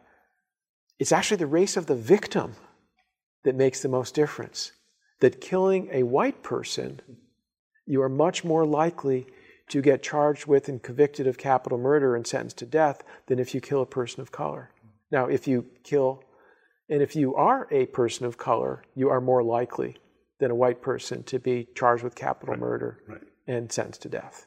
it's 0.97 1.11
actually 1.11 1.37
the 1.37 1.45
race 1.45 1.77
of 1.77 1.85
the 1.85 1.95
victim 1.95 2.55
that 3.43 3.53
makes 3.53 3.81
the 3.81 3.89
most 3.89 4.15
difference. 4.15 4.71
That 5.19 5.39
killing 5.39 5.89
a 5.91 6.01
white 6.01 6.41
person, 6.41 6.99
you 7.85 8.01
are 8.01 8.09
much 8.09 8.43
more 8.43 8.65
likely 8.65 9.27
to 9.69 9.81
get 9.81 10.03
charged 10.03 10.45
with 10.45 10.69
and 10.69 10.81
convicted 10.81 11.27
of 11.27 11.37
capital 11.37 11.77
murder 11.77 12.15
and 12.15 12.25
sentenced 12.25 12.57
to 12.57 12.65
death 12.65 13.01
than 13.27 13.39
if 13.39 13.53
you 13.55 13.61
kill 13.61 13.81
a 13.81 13.85
person 13.85 14.21
of 14.21 14.31
color. 14.31 14.71
Now, 15.11 15.25
if 15.25 15.47
you 15.47 15.65
kill 15.83 16.23
and 16.89 17.01
if 17.01 17.15
you 17.15 17.35
are 17.35 17.67
a 17.71 17.87
person 17.87 18.25
of 18.25 18.37
color, 18.37 18.83
you 18.93 19.09
are 19.09 19.21
more 19.21 19.43
likely 19.43 19.97
than 20.39 20.51
a 20.51 20.55
white 20.55 20.81
person 20.81 21.23
to 21.23 21.39
be 21.39 21.67
charged 21.75 22.03
with 22.03 22.15
capital 22.15 22.53
right. 22.53 22.59
murder 22.59 22.99
right. 23.07 23.21
and 23.47 23.71
sentenced 23.71 24.03
to 24.03 24.09
death. 24.09 24.45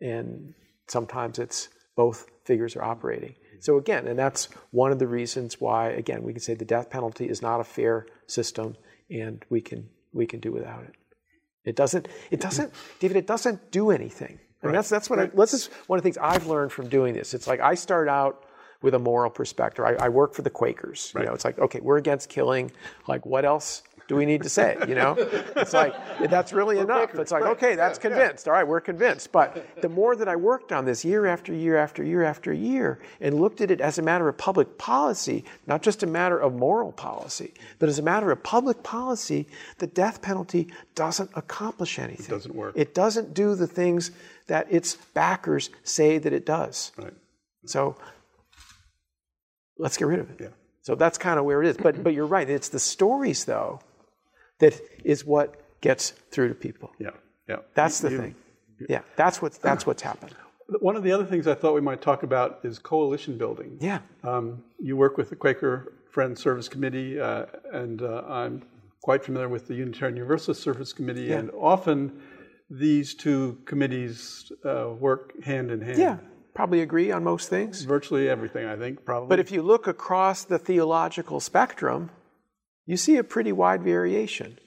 And 0.00 0.54
sometimes 0.88 1.38
it's 1.38 1.68
both 1.96 2.26
figures 2.44 2.76
are 2.76 2.84
operating. 2.84 3.34
So 3.60 3.78
again, 3.78 4.06
and 4.06 4.18
that's 4.18 4.48
one 4.70 4.92
of 4.92 4.98
the 4.98 5.06
reasons 5.06 5.60
why, 5.60 5.90
again, 5.90 6.22
we 6.22 6.32
can 6.32 6.40
say 6.40 6.54
the 6.54 6.64
death 6.64 6.90
penalty 6.90 7.28
is 7.28 7.40
not 7.40 7.60
a 7.60 7.64
fair 7.64 8.06
system, 8.26 8.76
and 9.10 9.44
we 9.48 9.60
can 9.60 9.88
we 10.12 10.26
can 10.26 10.40
do 10.40 10.52
without 10.52 10.84
it. 10.84 10.94
It 11.64 11.76
doesn't. 11.76 12.08
It 12.30 12.40
doesn't, 12.40 12.72
David. 13.00 13.16
It 13.16 13.26
doesn't 13.26 13.70
do 13.70 13.90
anything. 13.90 14.38
And 14.64 14.72
right. 14.72 14.78
that's 14.78 14.88
that's 14.88 15.10
what. 15.10 15.18
I, 15.18 15.26
this 15.26 15.52
is 15.52 15.66
one 15.86 15.98
of 15.98 16.02
the 16.02 16.06
things 16.06 16.18
I've 16.18 16.46
learned 16.46 16.72
from 16.72 16.88
doing 16.88 17.12
this. 17.14 17.34
It's 17.34 17.46
like 17.46 17.60
I 17.60 17.74
start 17.74 18.08
out 18.08 18.43
with 18.84 18.94
a 18.94 18.98
moral 18.98 19.30
perspective. 19.30 19.84
I, 19.84 19.94
I 19.94 20.08
work 20.10 20.34
for 20.34 20.42
the 20.42 20.50
Quakers. 20.50 21.10
Right. 21.14 21.22
You 21.22 21.28
know, 21.28 21.34
it's 21.34 21.44
like, 21.44 21.58
okay, 21.58 21.80
we're 21.80 21.96
against 21.96 22.28
killing. 22.28 22.70
Like, 23.08 23.24
what 23.24 23.46
else 23.46 23.82
do 24.08 24.14
we 24.14 24.26
need 24.26 24.42
to 24.42 24.50
say? 24.50 24.76
You 24.86 24.94
know, 24.94 25.16
it's 25.56 25.72
like 25.72 25.94
that's 26.28 26.52
really 26.52 26.78
enough. 26.78 27.14
It's 27.14 27.32
like, 27.32 27.44
okay, 27.44 27.74
that's 27.74 27.98
convinced. 27.98 28.46
All 28.46 28.52
right, 28.52 28.68
we're 28.68 28.82
convinced. 28.82 29.32
But 29.32 29.80
the 29.80 29.88
more 29.88 30.14
that 30.16 30.28
I 30.28 30.36
worked 30.36 30.70
on 30.70 30.84
this 30.84 31.02
year 31.02 31.24
after 31.24 31.54
year 31.54 31.78
after 31.78 32.04
year 32.04 32.22
after 32.22 32.52
year, 32.52 33.00
and 33.22 33.40
looked 33.40 33.62
at 33.62 33.70
it 33.70 33.80
as 33.80 33.98
a 33.98 34.02
matter 34.02 34.28
of 34.28 34.36
public 34.36 34.76
policy, 34.76 35.46
not 35.66 35.80
just 35.80 36.02
a 36.02 36.06
matter 36.06 36.38
of 36.38 36.52
moral 36.52 36.92
policy, 36.92 37.54
but 37.78 37.88
as 37.88 37.98
a 37.98 38.02
matter 38.02 38.30
of 38.30 38.42
public 38.42 38.82
policy, 38.82 39.46
the 39.78 39.86
death 39.86 40.20
penalty 40.20 40.68
doesn't 40.94 41.30
accomplish 41.34 41.98
anything. 41.98 42.26
It 42.26 42.28
doesn't 42.28 42.54
work. 42.54 42.74
It 42.76 42.92
doesn't 42.92 43.32
do 43.32 43.54
the 43.54 43.66
things 43.66 44.10
that 44.46 44.70
its 44.70 44.96
backers 45.14 45.70
say 45.84 46.18
that 46.18 46.34
it 46.34 46.44
does. 46.44 46.92
Right. 46.98 47.14
So 47.66 47.96
let's 49.78 49.96
get 49.96 50.08
rid 50.08 50.20
of 50.20 50.30
it. 50.30 50.36
Yeah. 50.40 50.48
So 50.82 50.94
that's 50.94 51.18
kind 51.18 51.38
of 51.38 51.44
where 51.44 51.62
it 51.62 51.68
is. 51.68 51.76
But 51.76 52.02
but 52.02 52.14
you're 52.14 52.26
right. 52.26 52.48
It's 52.48 52.68
the 52.68 52.78
stories 52.78 53.44
though 53.44 53.80
that 54.58 54.80
is 55.04 55.24
what 55.24 55.80
gets 55.80 56.10
through 56.30 56.48
to 56.48 56.54
people. 56.54 56.92
Yeah. 56.98 57.10
Yeah. 57.48 57.56
That's 57.74 58.00
the 58.00 58.10
you, 58.10 58.18
thing. 58.18 58.34
You, 58.78 58.86
yeah. 58.88 59.00
That's 59.16 59.42
what's 59.42 59.58
that's 59.58 59.86
what's 59.86 60.02
happened. 60.02 60.34
One 60.80 60.96
of 60.96 61.02
the 61.02 61.12
other 61.12 61.26
things 61.26 61.46
I 61.46 61.54
thought 61.54 61.74
we 61.74 61.82
might 61.82 62.00
talk 62.00 62.22
about 62.22 62.60
is 62.62 62.78
coalition 62.78 63.36
building. 63.36 63.76
Yeah. 63.80 63.98
Um, 64.22 64.64
you 64.78 64.96
work 64.96 65.18
with 65.18 65.28
the 65.28 65.36
Quaker 65.36 65.92
Friends 66.10 66.40
Service 66.40 66.68
Committee, 66.68 67.20
uh, 67.20 67.44
and 67.72 68.00
uh, 68.00 68.22
I'm 68.26 68.62
quite 69.02 69.22
familiar 69.22 69.50
with 69.50 69.68
the 69.68 69.74
Unitarian 69.74 70.16
Universalist 70.16 70.62
Service 70.62 70.94
Committee, 70.94 71.24
yeah. 71.24 71.36
and 71.36 71.50
often 71.50 72.22
these 72.70 73.14
two 73.14 73.58
committees 73.66 74.50
uh, 74.64 74.88
work 74.98 75.34
hand 75.44 75.70
in 75.70 75.82
hand. 75.82 75.98
Yeah, 75.98 76.16
probably 76.54 76.80
agree 76.80 77.10
on 77.10 77.24
most 77.24 77.50
things. 77.50 77.82
Virtually 77.82 78.28
everything, 78.28 78.66
I 78.66 78.76
think, 78.76 79.04
probably. 79.04 79.28
But 79.28 79.40
if 79.40 79.50
you 79.50 79.62
look 79.62 79.86
across 79.86 80.44
the 80.44 80.58
theological 80.58 81.40
spectrum, 81.40 82.10
you 82.86 82.96
see 82.96 83.16
a 83.16 83.24
pretty 83.24 83.52
wide 83.52 83.82
variation. 83.82 84.58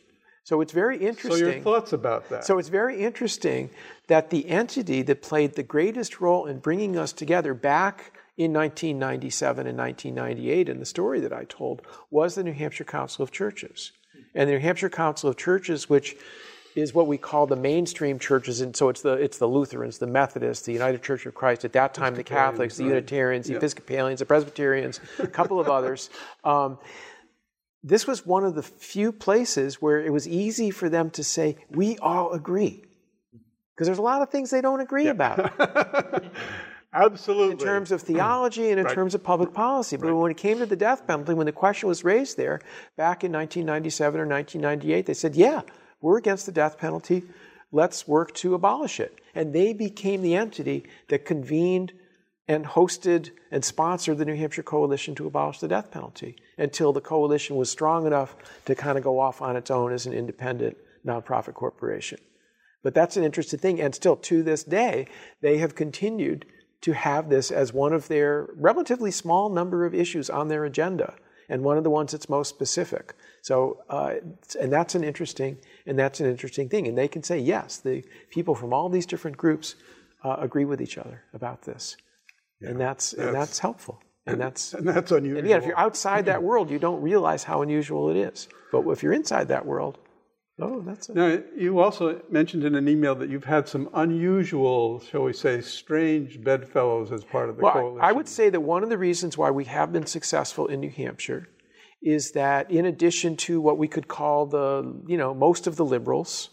So 0.44 0.62
it's 0.62 0.72
very 0.72 0.98
interesting. 0.98 1.46
So 1.46 1.52
your 1.52 1.62
thoughts 1.62 1.92
about 1.92 2.30
that? 2.30 2.46
So 2.46 2.58
it's 2.58 2.70
very 2.70 3.02
interesting 3.02 3.70
that 4.08 4.30
the 4.30 4.48
entity 4.48 5.02
that 5.02 5.22
played 5.22 5.56
the 5.56 5.64
greatest 5.64 6.22
role 6.22 6.46
in 6.46 6.60
bringing 6.60 6.98
us 6.98 7.12
together 7.12 7.54
back 7.54 8.14
in 8.38 8.54
1997 8.54 9.68
and 9.68 9.78
1998 9.78 10.70
in 10.70 10.80
the 10.80 10.86
story 10.86 11.20
that 11.20 11.34
I 11.34 11.44
told 11.46 11.82
was 12.10 12.36
the 12.36 12.44
New 12.44 12.54
Hampshire 12.54 12.86
Council 12.86 13.24
of 13.24 13.32
Churches. 13.32 13.92
And 14.34 14.48
the 14.48 14.54
New 14.54 14.60
Hampshire 14.60 14.90
Council 14.90 15.30
of 15.30 15.36
Churches, 15.36 15.90
which 15.90 16.16
is 16.78 16.94
what 16.94 17.08
we 17.08 17.18
call 17.18 17.48
the 17.48 17.56
mainstream 17.56 18.20
churches, 18.20 18.62
and 18.62 18.76
so 18.76 18.90
it's 18.90 19.02
the 19.02 19.14
it's 19.14 19.40
the 19.40 19.48
Lutherans, 19.48 19.98
the 19.98 20.08
Methodists, 20.08 20.66
the 20.66 20.74
United 20.74 21.02
Church 21.02 21.26
of 21.26 21.34
Christ. 21.34 21.66
At 21.66 21.74
that 21.74 21.94
time, 21.94 22.14
the 22.14 22.24
Catholics, 22.24 22.78
the 22.78 22.84
Unitarians, 22.84 23.48
the 23.48 23.56
Episcopalians, 23.56 24.20
the 24.20 24.26
Presbyterians, 24.26 25.00
a 25.20 25.28
couple 25.28 25.60
of 25.60 25.68
others. 25.68 26.10
Um, 26.44 26.78
this 27.84 28.08
was 28.08 28.26
one 28.26 28.44
of 28.44 28.56
the 28.56 28.64
few 28.64 29.12
places 29.12 29.82
where 29.82 30.00
it 30.00 30.12
was 30.12 30.28
easy 30.28 30.72
for 30.72 30.88
them 30.88 31.10
to 31.12 31.24
say, 31.24 31.58
"We 31.70 31.98
all 31.98 32.32
agree," 32.32 32.84
because 33.76 33.88
there's 33.88 33.98
a 33.98 34.02
lot 34.02 34.22
of 34.22 34.30
things 34.30 34.50
they 34.50 34.62
don't 34.62 34.80
agree 34.80 35.08
about. 35.08 35.54
Absolutely. 36.94 37.52
In 37.52 37.58
terms 37.58 37.92
of 37.92 38.02
theology 38.02 38.70
and 38.70 38.80
in 38.80 38.86
right. 38.86 38.96
terms 38.96 39.14
of 39.14 39.24
public 39.24 39.54
policy. 39.54 39.98
But 39.98 40.08
right. 40.08 40.14
when 40.14 40.32
it 40.32 40.38
came 40.38 40.60
to 40.60 40.66
the 40.66 40.76
death 40.76 41.06
penalty, 41.06 41.34
when 41.34 41.46
the 41.46 41.52
question 41.52 41.90
was 41.90 42.04
raised 42.04 42.38
there 42.38 42.60
back 42.96 43.24
in 43.24 43.32
1997 43.32 44.20
or 44.20 44.26
1998, 44.26 45.06
they 45.06 45.14
said, 45.14 45.36
yeah, 45.36 45.62
we're 46.02 46.18
against 46.18 46.46
the 46.46 46.52
death 46.52 46.78
penalty. 46.78 47.24
Let's 47.72 48.08
work 48.08 48.34
to 48.36 48.54
abolish 48.54 49.00
it. 49.00 49.20
And 49.36 49.54
they 49.54 49.74
became 49.74 50.22
the 50.22 50.36
entity 50.36 50.86
that 51.10 51.26
convened 51.26 51.94
and 52.48 52.66
hosted 52.66 53.32
and 53.52 53.64
sponsored 53.64 54.18
the 54.18 54.26
New 54.26 54.36
Hampshire 54.36 54.64
Coalition 54.64 55.16
to 55.16 55.28
abolish 55.28 55.60
the 55.60 55.68
death 55.68 55.92
penalty 55.92 56.38
until 56.58 56.94
the 56.94 57.02
coalition 57.02 57.58
was 57.58 57.70
strong 57.70 58.08
enough 58.08 58.36
to 58.66 58.76
kind 58.76 58.98
of 58.98 59.04
go 59.04 59.20
off 59.20 59.42
on 59.42 59.58
its 59.58 59.70
own 59.70 59.92
as 59.92 60.06
an 60.06 60.14
independent 60.14 60.78
nonprofit 61.06 61.54
corporation. 61.54 62.20
But 62.84 62.94
that's 62.94 63.18
an 63.18 63.24
interesting 63.24 63.60
thing. 63.60 63.82
And 63.82 63.94
still 63.94 64.16
to 64.16 64.44
this 64.44 64.64
day, 64.64 65.08
they 65.42 65.58
have 65.58 65.76
continued 65.76 66.46
to 66.82 66.94
have 66.94 67.30
this 67.30 67.52
as 67.52 67.74
one 67.74 67.92
of 67.92 68.08
their 68.08 68.48
relatively 68.56 69.12
small 69.12 69.50
number 69.50 69.86
of 69.86 69.94
issues 69.94 70.30
on 70.30 70.48
their 70.48 70.64
agenda 70.64 71.16
and 71.50 71.64
one 71.64 71.78
of 71.78 71.84
the 71.84 71.90
ones 71.90 72.12
that's 72.12 72.30
most 72.30 72.50
specific. 72.50 73.14
So, 73.42 73.84
uh, 73.90 74.16
and 74.60 74.72
that's 74.72 74.96
an 74.96 75.04
interesting, 75.04 75.58
and 75.86 75.98
that's 75.98 76.20
an 76.20 76.28
interesting 76.28 76.70
thing. 76.70 76.88
And 76.88 76.98
they 76.98 77.08
can 77.08 77.24
say, 77.24 77.40
yes, 77.40 77.78
the 77.78 78.04
people 78.30 78.56
from 78.56 78.74
all 78.74 78.90
these 78.90 79.06
different 79.06 79.38
groups 79.38 79.76
uh, 80.24 80.38
agree 80.40 80.66
with 80.66 80.82
each 80.82 80.98
other 80.98 81.24
about 81.34 81.62
this, 81.62 81.96
yeah, 82.60 82.70
and 82.70 82.80
that's, 82.80 83.12
that's, 83.12 83.26
and 83.26 83.36
that's 83.36 83.60
helpful. 83.60 84.00
And 84.26 84.42
that's 84.42 84.74
and 84.74 84.86
that's 84.86 85.12
unusual. 85.12 85.40
And 85.40 85.48
yeah, 85.48 85.56
if 85.56 85.66
you're 85.66 85.80
outside 85.80 86.26
that 86.26 86.44
world, 86.50 86.70
you 86.70 86.80
don't 86.80 87.02
realize 87.02 87.46
how 87.46 87.62
unusual 87.62 88.10
it 88.10 88.18
is. 88.18 88.50
But 88.74 88.86
if 88.90 89.02
you're 89.02 89.14
inside 89.14 89.48
that 89.48 89.66
world, 89.66 90.00
Oh, 90.60 90.82
that's 90.82 91.10
it. 91.10 91.16
Now, 91.16 91.40
you 91.56 91.80
also 91.80 92.22
mentioned 92.30 92.64
in 92.64 92.74
an 92.76 92.88
email 92.88 93.14
that 93.16 93.30
you've 93.30 93.44
had 93.44 93.68
some 93.68 93.90
unusual, 93.94 95.00
shall 95.02 95.24
we 95.24 95.34
say, 95.34 95.62
strange 95.62 96.44
bedfellows 96.44 97.12
as 97.12 97.24
part 97.24 97.50
of 97.50 97.58
the 97.58 97.64
well, 97.64 97.74
coalition. 97.74 98.02
I 98.02 98.12
would 98.12 98.28
say 98.28 98.50
that 98.50 98.62
one 98.62 98.84
of 98.84 98.90
the 98.90 98.98
reasons 98.98 99.38
why 99.38 99.52
we 99.52 99.66
have 99.66 99.94
been 99.94 100.08
successful 100.08 100.66
in 100.68 100.80
New 100.80 100.90
Hampshire 100.90 101.48
is 102.02 102.32
that 102.32 102.72
in 102.72 102.86
addition 102.86 103.38
to 103.38 103.62
what 103.62 103.78
we 103.78 103.88
could 103.88 104.08
call 104.08 104.48
the, 104.48 105.02
you 105.08 105.18
know, 105.18 105.34
most 105.34 105.68
of 105.68 105.76
the 105.76 105.86
liberals, 105.86 106.50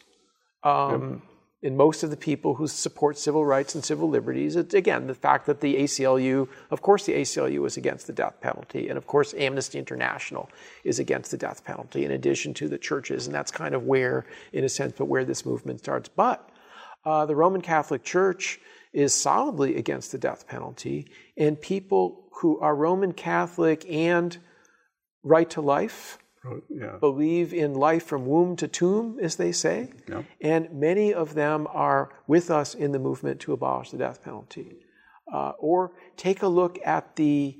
um, 0.63 1.23
yep 1.23 1.34
in 1.65 1.79
most 1.79 2.03
of 2.03 2.11
the 2.11 2.17
people 2.17 2.57
who 2.57 2.67
support 2.67 3.17
civil 3.17 3.47
rights 3.47 3.75
and 3.75 3.83
civil 3.83 4.07
liberties. 4.07 4.55
It's, 4.55 4.75
again, 4.75 5.07
the 5.07 5.15
fact 5.15 5.47
that 5.47 5.63
the 5.63 5.77
ACLU, 5.77 6.47
of 6.71 6.83
course, 6.83 7.07
the 7.07 7.15
ACLU 7.15 7.67
is 7.67 7.79
against 7.79 8.07
the 8.07 8.13
death 8.13 8.39
penalty, 8.43 8.91
and 8.91 8.99
of 8.99 9.07
course, 9.07 9.33
Amnesty 9.33 9.79
International 9.79 10.51
is 10.85 10.99
against 10.99 11.31
the 11.31 11.39
death 11.39 11.65
penalty, 11.65 12.05
in 12.05 12.11
addition 12.11 12.53
to 12.53 12.69
the 12.69 12.77
churches, 12.77 13.27
and 13.27 13.35
that's 13.35 13.51
kind 13.51 13.75
of 13.75 13.85
where, 13.85 14.27
in 14.53 14.63
a 14.63 14.69
sense, 14.69 14.93
but 14.99 15.07
where 15.07 15.25
this 15.25 15.47
movement 15.47 15.79
starts. 15.79 16.07
But 16.07 16.47
uh, 17.07 17.25
the 17.25 17.35
Roman 17.35 17.63
Catholic 17.63 18.05
Church 18.05 18.61
is 18.93 19.15
solidly 19.15 19.77
against 19.77 20.13
the 20.13 20.19
death 20.19 20.47
penalty, 20.47 21.07
and 21.39 21.59
people 21.59 22.29
who 22.43 22.61
are 22.61 22.77
Roman 22.77 23.13
Catholic 23.13 23.87
and 23.91 24.37
right 25.23 25.49
to 25.49 25.63
life 25.63 26.19
yeah. 26.69 26.97
believe 27.01 27.53
in 27.53 27.75
life 27.75 28.05
from 28.05 28.27
womb 28.27 28.57
to 28.57 28.69
tomb, 28.69 29.19
as 29.21 29.37
they 29.37 29.53
say. 29.53 29.93
Yeah. 30.09 30.23
And 30.41 30.73
many 30.73 31.13
of 31.13 31.35
them 31.35 31.67
are 31.71 32.11
with 32.27 32.51
us 32.51 32.75
in 32.75 32.93
the 32.93 32.99
movement 32.99 33.41
to 33.41 33.53
abolish 33.53 33.91
the 33.91 33.99
death 33.99 34.23
penalty. 34.23 34.77
Uh, 35.33 35.53
or 35.59 35.93
take 36.17 36.43
a 36.43 36.49
look 36.49 36.79
at 36.85 37.17
the 37.17 37.57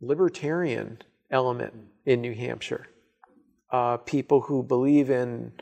libertarian 0.00 0.98
element 1.30 1.74
in 2.04 2.20
New 2.20 2.34
Hampshire. 2.34 2.86
Uh, 3.70 3.96
people 3.98 4.42
who 4.42 4.62
believe 4.62 5.10
in, 5.10 5.52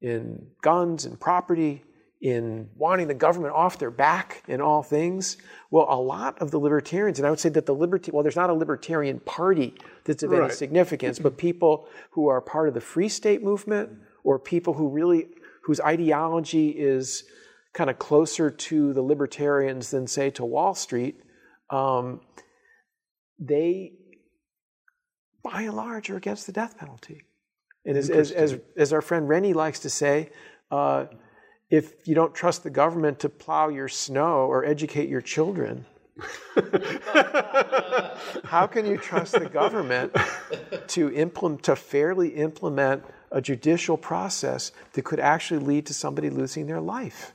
in 0.00 0.46
guns 0.62 1.04
and 1.04 1.18
property, 1.18 1.84
in 2.20 2.68
wanting 2.76 3.08
the 3.08 3.14
government 3.14 3.54
off 3.54 3.78
their 3.78 3.90
back 3.90 4.42
in 4.46 4.60
all 4.60 4.82
things. 4.82 5.38
Well, 5.70 5.86
a 5.88 6.00
lot 6.00 6.40
of 6.40 6.50
the 6.50 6.58
libertarians, 6.58 7.18
and 7.18 7.26
I 7.26 7.30
would 7.30 7.40
say 7.40 7.48
that 7.50 7.66
the 7.66 7.74
liberty, 7.74 8.10
well, 8.10 8.22
there's 8.22 8.36
not 8.36 8.50
a 8.50 8.54
libertarian 8.54 9.20
party 9.20 9.74
that's 10.04 10.22
of 10.22 10.30
right. 10.30 10.44
any 10.44 10.52
significance, 10.52 11.18
but 11.18 11.38
people 11.38 11.88
who 12.10 12.28
are 12.28 12.40
part 12.40 12.68
of 12.68 12.74
the 12.74 12.80
Free 12.80 13.08
State 13.08 13.42
movement 13.42 13.90
or 14.22 14.38
people 14.38 14.74
who 14.74 14.88
really, 14.88 15.28
whose 15.64 15.80
ideology 15.80 16.70
is 16.70 17.24
kind 17.72 17.88
of 17.88 17.98
closer 17.98 18.50
to 18.50 18.92
the 18.92 19.02
libertarians 19.02 19.90
than, 19.90 20.06
say, 20.06 20.28
to 20.30 20.44
Wall 20.44 20.74
Street, 20.74 21.20
um, 21.70 22.20
they 23.38 23.92
by 25.42 25.62
and 25.62 25.74
large, 25.74 26.10
are 26.10 26.16
against 26.16 26.46
the 26.46 26.52
death 26.52 26.76
penalty. 26.76 27.22
And 27.84 27.96
as, 27.96 28.10
as, 28.10 28.30
as, 28.30 28.58
as, 28.76 28.92
our 28.92 29.00
friend 29.00 29.28
Rennie 29.28 29.54
likes 29.54 29.80
to 29.80 29.90
say, 29.90 30.30
uh, 30.70 31.06
if 31.70 32.06
you 32.06 32.14
don't 32.14 32.34
trust 32.34 32.62
the 32.64 32.70
government 32.70 33.20
to 33.20 33.28
plow 33.28 33.68
your 33.68 33.88
snow 33.88 34.46
or 34.46 34.64
educate 34.64 35.08
your 35.08 35.20
children, 35.20 35.86
how 38.44 38.66
can 38.66 38.84
you 38.84 38.98
trust 38.98 39.32
the 39.32 39.48
government 39.50 40.14
to 40.88 41.12
implement 41.12 41.62
to 41.62 41.76
fairly 41.76 42.30
implement 42.30 43.04
a 43.30 43.40
judicial 43.40 43.96
process 43.96 44.72
that 44.92 45.02
could 45.02 45.20
actually 45.20 45.64
lead 45.64 45.86
to 45.86 45.94
somebody 45.94 46.28
losing 46.28 46.66
their 46.66 46.80
life? 46.80 47.32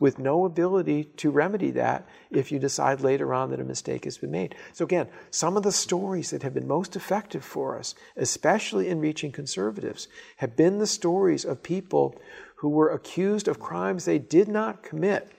with 0.00 0.18
no 0.18 0.44
ability 0.44 1.04
to 1.16 1.30
remedy 1.30 1.72
that 1.72 2.06
if 2.30 2.52
you 2.52 2.58
decide 2.58 3.00
later 3.00 3.34
on 3.34 3.50
that 3.50 3.60
a 3.60 3.64
mistake 3.64 4.04
has 4.04 4.18
been 4.18 4.30
made. 4.30 4.54
So, 4.72 4.84
again, 4.84 5.08
some 5.30 5.56
of 5.56 5.62
the 5.62 5.72
stories 5.72 6.30
that 6.30 6.42
have 6.42 6.54
been 6.54 6.68
most 6.68 6.94
effective 6.94 7.44
for 7.44 7.76
us, 7.78 7.94
especially 8.16 8.88
in 8.88 9.00
reaching 9.00 9.32
conservatives, 9.32 10.08
have 10.36 10.56
been 10.56 10.78
the 10.78 10.86
stories 10.86 11.44
of 11.44 11.62
people 11.62 12.14
who 12.58 12.68
were 12.68 12.90
accused 12.90 13.48
of 13.48 13.60
crimes 13.60 14.04
they 14.04 14.18
did 14.18 14.48
not 14.48 14.82
commit, 14.82 15.30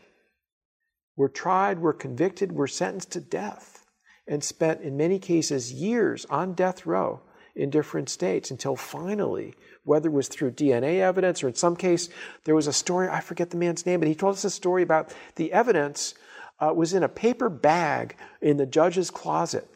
were 1.15 1.29
tried, 1.29 1.79
were 1.79 1.93
convicted, 1.93 2.51
were 2.51 2.67
sentenced 2.67 3.11
to 3.11 3.19
death, 3.19 3.85
and 4.27 4.43
spent, 4.43 4.81
in 4.81 4.95
many 4.95 5.19
cases, 5.19 5.73
years 5.73 6.25
on 6.29 6.53
death 6.53 6.85
row 6.85 7.21
in 7.55 7.69
different 7.69 8.09
states 8.09 8.51
until 8.51 8.75
finally 8.75 9.53
whether 9.83 10.07
it 10.07 10.13
was 10.13 10.27
through 10.27 10.51
DNA 10.51 10.99
evidence 10.99 11.43
or 11.43 11.47
in 11.47 11.55
some 11.55 11.75
case, 11.75 12.09
there 12.45 12.55
was 12.55 12.67
a 12.67 12.73
story, 12.73 13.09
I 13.09 13.21
forget 13.21 13.49
the 13.49 13.57
man's 13.57 13.85
name, 13.85 13.99
but 13.99 14.07
he 14.07 14.15
told 14.15 14.35
us 14.35 14.45
a 14.45 14.49
story 14.49 14.83
about 14.83 15.13
the 15.35 15.51
evidence 15.51 16.13
uh, 16.59 16.73
was 16.73 16.93
in 16.93 17.03
a 17.03 17.09
paper 17.09 17.49
bag 17.49 18.15
in 18.41 18.57
the 18.57 18.65
judge's 18.65 19.09
closet. 19.09 19.67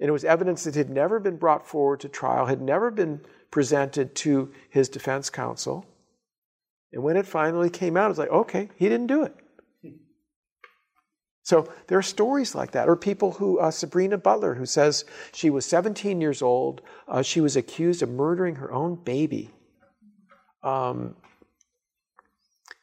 And 0.00 0.08
it 0.08 0.12
was 0.12 0.24
evidence 0.24 0.64
that 0.64 0.74
had 0.74 0.90
never 0.90 1.20
been 1.20 1.36
brought 1.36 1.66
forward 1.66 2.00
to 2.00 2.08
trial, 2.08 2.46
had 2.46 2.60
never 2.60 2.90
been 2.90 3.20
presented 3.50 4.14
to 4.16 4.52
his 4.70 4.88
defense 4.88 5.30
counsel. 5.30 5.86
And 6.96 7.04
when 7.04 7.18
it 7.18 7.26
finally 7.26 7.68
came 7.68 7.94
out, 7.94 8.06
it 8.06 8.08
was 8.08 8.18
like, 8.18 8.30
okay, 8.30 8.70
he 8.78 8.88
didn't 8.88 9.08
do 9.08 9.22
it. 9.22 9.36
So 11.42 11.70
there 11.88 11.98
are 11.98 12.02
stories 12.02 12.54
like 12.54 12.70
that, 12.70 12.88
or 12.88 12.96
people 12.96 13.32
who, 13.32 13.58
uh, 13.58 13.70
Sabrina 13.70 14.16
Butler, 14.16 14.54
who 14.54 14.64
says 14.64 15.04
she 15.34 15.50
was 15.50 15.66
17 15.66 16.22
years 16.22 16.40
old, 16.40 16.80
uh, 17.06 17.20
she 17.20 17.42
was 17.42 17.54
accused 17.54 18.02
of 18.02 18.08
murdering 18.08 18.54
her 18.54 18.72
own 18.72 18.94
baby. 18.94 19.50
Um, 20.62 21.16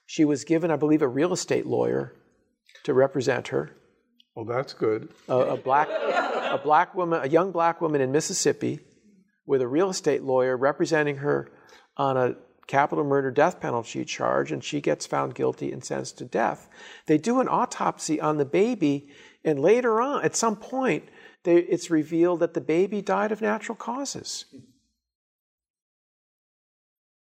she 0.06 0.26
was 0.26 0.44
given, 0.44 0.70
I 0.70 0.76
believe, 0.76 1.02
a 1.02 1.08
real 1.08 1.34
estate 1.34 1.66
lawyer 1.66 2.14
to 2.84 2.94
represent 2.94 3.48
her. 3.48 3.72
Well, 4.36 4.46
that's 4.46 4.74
good. 4.74 5.10
A, 5.28 5.38
a 5.40 5.58
black, 5.58 5.90
a 5.90 6.62
black 6.64 6.94
woman, 6.94 7.20
a 7.24 7.28
young 7.28 7.52
black 7.52 7.82
woman 7.82 8.00
in 8.00 8.12
Mississippi, 8.12 8.80
with 9.48 9.64
a 9.64 9.68
real 9.68 9.90
estate 9.90 10.22
lawyer 10.22 10.56
representing 10.56 11.18
her 11.18 11.52
on 11.98 12.16
a 12.16 12.36
capital 12.68 13.04
murder 13.04 13.32
death 13.32 13.60
penalty 13.60 14.06
charge, 14.06 14.52
and 14.52 14.64
she 14.64 14.82
gets 14.82 15.06
found 15.06 15.36
guilty 15.36 15.72
and 15.72 15.84
sentenced 15.84 16.18
to 16.20 16.26
death. 16.26 16.70
They 17.06 17.18
do 17.18 17.40
an 17.40 17.48
autopsy 17.48 18.20
on 18.22 18.38
the 18.38 18.46
baby, 18.46 19.10
and 19.44 19.60
later 19.60 20.02
on, 20.02 20.24
at 20.24 20.36
some 20.36 20.56
point, 20.56 21.10
they, 21.44 21.58
it's 21.58 21.90
revealed 21.90 22.40
that 22.40 22.54
the 22.54 22.62
baby 22.62 23.02
died 23.02 23.32
of 23.32 23.42
natural 23.42 23.76
causes. 23.76 24.46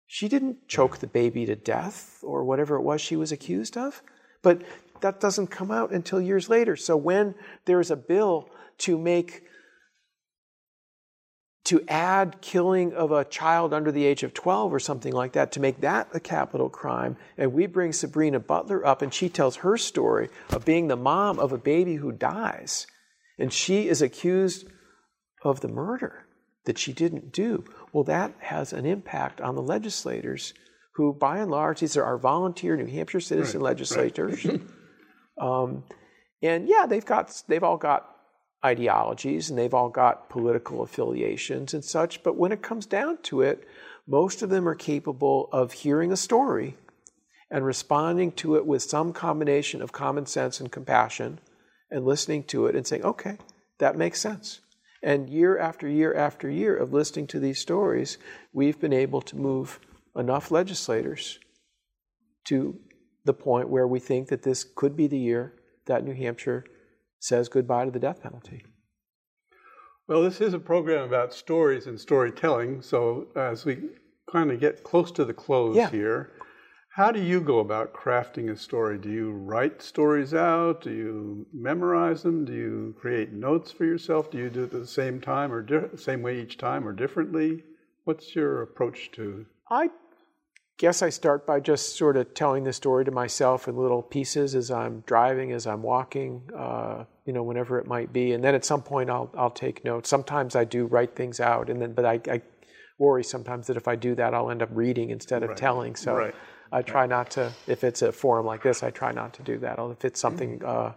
She 0.06 0.28
didn't 0.28 0.68
choke 0.68 0.98
the 0.98 1.06
baby 1.06 1.46
to 1.46 1.56
death 1.56 2.20
or 2.22 2.44
whatever 2.44 2.76
it 2.76 2.82
was 2.82 3.00
she 3.00 3.16
was 3.16 3.32
accused 3.32 3.76
of, 3.76 4.02
but 4.42 4.62
that 5.00 5.20
doesn't 5.20 5.48
come 5.48 5.70
out 5.70 5.90
until 5.90 6.20
years 6.20 6.48
later. 6.48 6.76
So 6.76 6.96
when 6.96 7.34
there's 7.64 7.90
a 7.90 7.96
bill 7.96 8.48
to 8.78 8.96
make 8.96 9.42
to 11.64 11.82
add 11.88 12.40
killing 12.42 12.92
of 12.92 13.10
a 13.10 13.24
child 13.24 13.72
under 13.72 13.90
the 13.90 14.04
age 14.04 14.22
of 14.22 14.34
12 14.34 14.72
or 14.72 14.78
something 14.78 15.12
like 15.12 15.32
that, 15.32 15.52
to 15.52 15.60
make 15.60 15.80
that 15.80 16.08
a 16.12 16.20
capital 16.20 16.68
crime. 16.68 17.16
And 17.38 17.54
we 17.54 17.66
bring 17.66 17.92
Sabrina 17.92 18.38
Butler 18.38 18.86
up, 18.86 19.00
and 19.00 19.12
she 19.12 19.30
tells 19.30 19.56
her 19.56 19.78
story 19.78 20.28
of 20.50 20.64
being 20.64 20.88
the 20.88 20.96
mom 20.96 21.38
of 21.38 21.52
a 21.52 21.58
baby 21.58 21.94
who 21.96 22.12
dies. 22.12 22.86
And 23.38 23.52
she 23.52 23.88
is 23.88 24.02
accused 24.02 24.68
of 25.42 25.60
the 25.60 25.68
murder 25.68 26.26
that 26.66 26.78
she 26.78 26.92
didn't 26.92 27.32
do. 27.32 27.64
Well, 27.92 28.04
that 28.04 28.34
has 28.40 28.72
an 28.72 28.84
impact 28.84 29.40
on 29.40 29.54
the 29.54 29.62
legislators 29.62 30.52
who, 30.94 31.12
by 31.12 31.38
and 31.38 31.50
large, 31.50 31.80
these 31.80 31.96
are 31.96 32.04
our 32.04 32.18
volunteer 32.18 32.76
New 32.76 32.86
Hampshire 32.86 33.20
citizen 33.20 33.60
right, 33.60 33.70
legislators. 33.70 34.44
Right. 34.44 34.60
um, 35.40 35.84
and 36.42 36.68
yeah, 36.68 36.86
they've 36.86 37.04
got 37.04 37.42
they've 37.48 37.62
all 37.62 37.76
got 37.76 38.13
ideologies 38.64 39.50
and 39.50 39.58
they've 39.58 39.74
all 39.74 39.88
got 39.88 40.28
political 40.28 40.82
affiliations 40.82 41.74
and 41.74 41.84
such, 41.84 42.22
but 42.22 42.36
when 42.36 42.52
it 42.52 42.62
comes 42.62 42.86
down 42.86 43.18
to 43.22 43.42
it, 43.42 43.66
most 44.06 44.42
of 44.42 44.50
them 44.50 44.68
are 44.68 44.74
capable 44.74 45.48
of 45.52 45.72
hearing 45.72 46.12
a 46.12 46.16
story 46.16 46.76
and 47.50 47.64
responding 47.64 48.32
to 48.32 48.56
it 48.56 48.66
with 48.66 48.82
some 48.82 49.12
combination 49.12 49.82
of 49.82 49.92
common 49.92 50.26
sense 50.26 50.60
and 50.60 50.72
compassion 50.72 51.38
and 51.90 52.04
listening 52.04 52.42
to 52.42 52.66
it 52.66 52.74
and 52.74 52.86
saying, 52.86 53.02
okay, 53.02 53.38
that 53.78 53.96
makes 53.96 54.20
sense. 54.20 54.60
And 55.02 55.28
year 55.28 55.58
after 55.58 55.86
year 55.86 56.14
after 56.14 56.48
year 56.48 56.74
of 56.76 56.92
listening 56.92 57.26
to 57.28 57.38
these 57.38 57.60
stories, 57.60 58.16
we've 58.52 58.80
been 58.80 58.92
able 58.92 59.20
to 59.22 59.36
move 59.36 59.78
enough 60.16 60.50
legislators 60.50 61.38
to 62.44 62.78
the 63.24 63.34
point 63.34 63.68
where 63.68 63.86
we 63.86 64.00
think 64.00 64.28
that 64.28 64.42
this 64.42 64.64
could 64.64 64.96
be 64.96 65.06
the 65.06 65.18
year 65.18 65.54
that 65.86 66.04
New 66.04 66.14
Hampshire 66.14 66.64
says 67.24 67.48
goodbye 67.48 67.86
to 67.86 67.90
the 67.90 67.98
death 67.98 68.22
penalty. 68.22 68.62
Well, 70.06 70.22
this 70.22 70.42
is 70.42 70.52
a 70.52 70.58
program 70.58 71.04
about 71.04 71.32
stories 71.32 71.86
and 71.86 71.98
storytelling. 71.98 72.82
So, 72.82 73.28
as 73.34 73.64
we 73.64 73.78
kind 74.30 74.50
of 74.50 74.60
get 74.60 74.84
close 74.84 75.10
to 75.12 75.24
the 75.24 75.32
close 75.32 75.74
yeah. 75.74 75.88
here, 75.88 76.32
how 76.90 77.10
do 77.10 77.22
you 77.22 77.40
go 77.40 77.60
about 77.60 77.94
crafting 77.94 78.50
a 78.50 78.56
story? 78.56 78.98
Do 78.98 79.10
you 79.10 79.32
write 79.32 79.80
stories 79.80 80.34
out? 80.34 80.82
Do 80.82 80.90
you 80.90 81.46
memorize 81.54 82.22
them? 82.22 82.44
Do 82.44 82.52
you 82.52 82.94
create 83.00 83.32
notes 83.32 83.72
for 83.72 83.86
yourself? 83.86 84.30
Do 84.30 84.36
you 84.36 84.50
do 84.50 84.64
it 84.64 84.74
at 84.74 84.80
the 84.80 84.86
same 84.86 85.18
time 85.18 85.50
or 85.50 85.62
di- 85.62 85.96
same 85.96 86.20
way 86.20 86.38
each 86.38 86.58
time 86.58 86.86
or 86.86 86.92
differently? 86.92 87.64
What's 88.04 88.36
your 88.36 88.60
approach 88.60 89.10
to? 89.12 89.46
I 89.70 89.88
guess 90.78 91.02
I 91.02 91.08
start 91.10 91.46
by 91.46 91.60
just 91.60 91.96
sort 91.96 92.16
of 92.16 92.34
telling 92.34 92.64
the 92.64 92.72
story 92.72 93.04
to 93.04 93.10
myself 93.10 93.68
in 93.68 93.76
little 93.76 94.02
pieces 94.02 94.54
as 94.54 94.70
I'm 94.70 95.02
driving, 95.06 95.52
as 95.52 95.66
I'm 95.66 95.82
walking, 95.82 96.42
uh, 96.56 97.04
you 97.24 97.32
know, 97.32 97.42
whenever 97.42 97.78
it 97.78 97.86
might 97.86 98.12
be. 98.12 98.32
And 98.32 98.42
then 98.42 98.54
at 98.54 98.64
some 98.64 98.82
point, 98.82 99.10
I'll 99.10 99.30
I'll 99.36 99.50
take 99.50 99.84
notes. 99.84 100.08
Sometimes 100.08 100.56
I 100.56 100.64
do 100.64 100.86
write 100.86 101.14
things 101.14 101.40
out, 101.40 101.70
and 101.70 101.80
then 101.80 101.92
but 101.92 102.04
I, 102.04 102.20
I 102.30 102.42
worry 102.98 103.24
sometimes 103.24 103.68
that 103.68 103.76
if 103.76 103.88
I 103.88 103.96
do 103.96 104.14
that, 104.16 104.34
I'll 104.34 104.50
end 104.50 104.62
up 104.62 104.70
reading 104.72 105.10
instead 105.10 105.42
of 105.42 105.50
right. 105.50 105.58
telling. 105.58 105.96
So 105.96 106.14
right. 106.14 106.34
I 106.72 106.82
try 106.82 107.02
right. 107.02 107.10
not 107.10 107.30
to. 107.32 107.52
If 107.66 107.84
it's 107.84 108.02
a 108.02 108.12
forum 108.12 108.46
like 108.46 108.62
this, 108.62 108.82
I 108.82 108.90
try 108.90 109.12
not 109.12 109.34
to 109.34 109.42
do 109.42 109.58
that. 109.58 109.78
If 109.78 110.04
it's 110.04 110.20
something, 110.20 110.64
uh, 110.64 110.92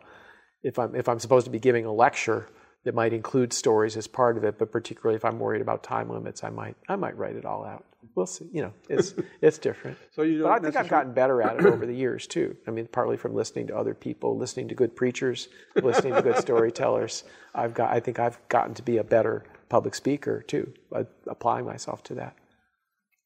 if 0.64 0.80
I'm 0.80 0.96
if 0.96 1.08
I'm 1.08 1.20
supposed 1.20 1.46
to 1.46 1.52
be 1.52 1.60
giving 1.60 1.86
a 1.86 1.94
lecture 1.94 2.48
that 2.84 2.96
might 2.96 3.14
include 3.14 3.54
stories 3.54 3.98
as 3.98 4.08
part 4.08 4.38
of 4.38 4.44
it, 4.44 4.58
but 4.58 4.72
particularly 4.72 5.16
if 5.16 5.26
I'm 5.26 5.40
worried 5.40 5.62
about 5.62 5.84
time 5.84 6.10
limits, 6.10 6.44
I 6.44 6.50
might 6.50 6.76
I 6.88 6.96
might 6.96 7.18
write 7.18 7.36
it 7.36 7.46
all 7.46 7.66
out 7.66 7.86
we'll 8.16 8.26
see. 8.26 8.50
You 8.52 8.64
know, 8.64 8.74
it's 8.90 9.14
it's 9.42 9.58
different. 9.58 9.98
so 10.12 10.24
you 10.24 10.44
but 10.44 10.52
I 10.52 10.60
think 10.60 10.76
I've 10.76 10.90
gotten 10.90 11.14
better 11.14 11.42
at 11.42 11.60
it 11.60 11.66
over 11.66 11.86
the 11.86 11.94
years 11.94 12.28
too. 12.28 12.56
I 12.68 12.72
mean, 12.72 12.88
partly 12.88 13.18
from 13.18 13.34
listening 13.34 13.68
to 13.68 13.78
other 13.78 13.94
people, 13.94 14.38
listening 14.38 14.68
to 14.70 14.76
good 14.76 14.96
preachers, 14.96 15.48
listening 15.76 16.14
to 16.16 16.22
good 16.22 16.38
storytellers. 16.38 17.24
I've 17.56 17.74
got. 17.74 17.92
I 17.92 18.00
think 18.00 18.20
I've 18.20 18.40
gotten 18.50 18.74
to 18.76 18.84
be 18.84 18.98
a 18.98 19.04
better 19.04 19.46
public 19.70 19.96
speaker 19.96 20.42
too, 20.42 20.74
by 20.92 21.06
applying 21.28 21.66
myself 21.66 22.04
to 22.04 22.16
that. 22.16 22.36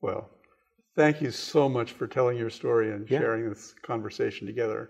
Well, 0.02 0.30
thank 0.96 1.22
you 1.22 1.32
so 1.32 1.70
much 1.70 1.92
for 1.92 2.08
telling 2.08 2.38
your 2.38 2.50
story 2.50 2.92
and 2.92 3.10
yeah. 3.10 3.20
sharing 3.20 3.50
this 3.50 3.74
conversation 3.82 4.48
together. 4.48 4.90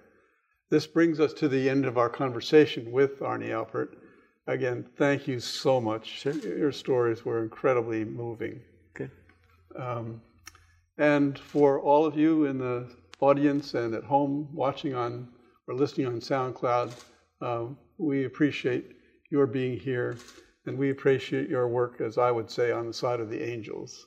This 0.69 0.87
brings 0.87 1.19
us 1.19 1.33
to 1.33 1.49
the 1.49 1.69
end 1.69 1.85
of 1.85 1.97
our 1.97 2.09
conversation 2.09 2.91
with 2.91 3.19
Arnie 3.19 3.49
Alpert. 3.49 3.89
Again, 4.47 4.85
thank 4.97 5.27
you 5.27 5.39
so 5.39 5.79
much. 5.79 6.07
Sure. 6.07 6.33
Your 6.33 6.71
stories 6.71 7.23
were 7.23 7.43
incredibly 7.43 8.03
moving. 8.03 8.61
Um, 9.77 10.21
and 10.97 11.39
for 11.39 11.79
all 11.79 12.05
of 12.05 12.17
you 12.17 12.45
in 12.45 12.57
the 12.57 12.89
audience 13.19 13.73
and 13.73 13.93
at 13.93 14.03
home 14.03 14.49
watching 14.53 14.93
on 14.93 15.29
or 15.67 15.75
listening 15.75 16.07
on 16.07 16.19
SoundCloud, 16.19 16.91
uh, 17.41 17.65
we 17.97 18.25
appreciate 18.25 18.95
your 19.29 19.47
being 19.47 19.79
here 19.79 20.17
and 20.65 20.77
we 20.77 20.91
appreciate 20.91 21.49
your 21.49 21.67
work, 21.67 22.01
as 22.01 22.17
I 22.17 22.31
would 22.31 22.49
say, 22.49 22.71
on 22.71 22.87
the 22.87 22.93
side 22.93 23.19
of 23.19 23.29
the 23.29 23.41
angels. 23.41 24.05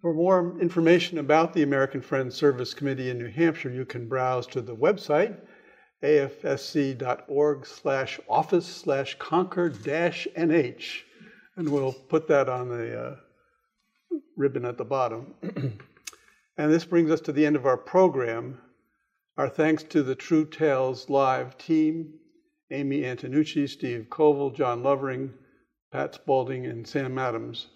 For 0.00 0.12
more 0.12 0.60
information 0.60 1.18
about 1.18 1.54
the 1.54 1.62
American 1.62 2.02
Friends 2.02 2.34
Service 2.34 2.74
Committee 2.74 3.10
in 3.10 3.18
New 3.18 3.30
Hampshire, 3.30 3.70
you 3.70 3.86
can 3.86 4.06
browse 4.06 4.46
to 4.48 4.60
the 4.60 4.76
website 4.76 5.38
afsc.org 6.04 7.66
slash 7.66 8.20
office 8.28 8.66
slash 8.66 9.16
concord 9.18 9.82
dash 9.82 10.28
nh 10.36 11.02
and 11.56 11.68
we'll 11.68 11.92
put 11.92 12.28
that 12.28 12.48
on 12.48 12.68
the 12.68 13.00
uh, 13.00 13.16
ribbon 14.36 14.64
at 14.64 14.76
the 14.76 14.84
bottom. 14.84 15.34
and 16.58 16.72
this 16.72 16.84
brings 16.84 17.10
us 17.10 17.20
to 17.22 17.32
the 17.32 17.46
end 17.46 17.56
of 17.56 17.66
our 17.66 17.76
program. 17.76 18.58
Our 19.36 19.48
thanks 19.48 19.82
to 19.84 20.02
the 20.02 20.14
True 20.14 20.46
Tales 20.46 21.08
Live 21.08 21.56
team 21.58 22.14
Amy 22.70 23.02
Antonucci, 23.02 23.68
Steve 23.68 24.06
Koval, 24.10 24.54
John 24.54 24.82
Lovering, 24.82 25.32
Pat 25.92 26.14
Spalding, 26.14 26.66
and 26.66 26.86
Sam 26.86 27.18
Adams, 27.18 27.68